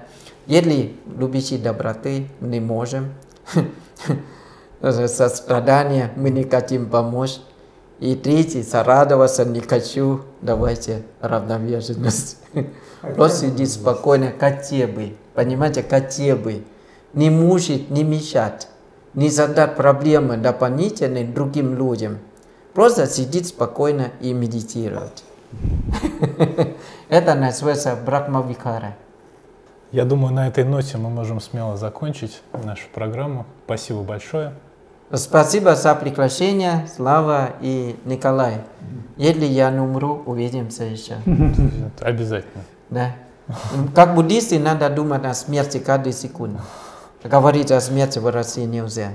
[0.46, 3.14] Если любящие доброты не можем,
[4.82, 7.40] сострадание мы не хотим помочь.
[8.00, 12.38] И третий, зарадоваться не хочу, давайте равноверженность.
[13.16, 16.64] Просто сиди спокойно, хотя бы, понимаете, хотя бы.
[17.14, 18.68] Не мучить, не мешать,
[19.14, 22.18] не задать проблемы дополнительные другим людям.
[22.74, 25.24] Просто сидеть спокойно и медитировать.
[27.14, 28.96] Это называется Брахмавикара.
[29.92, 33.46] Я думаю, на этой ноте мы можем смело закончить нашу программу.
[33.66, 34.54] Спасибо большое.
[35.14, 38.62] Спасибо за приглашение, Слава и Николай.
[39.16, 41.18] Если я умру, увидимся еще.
[42.02, 42.64] Обязательно.
[42.90, 43.12] Да.
[43.94, 46.62] Как буддисты надо думать о смерти каждый секунду.
[47.24, 49.12] Говорить о смерти в России нельзя.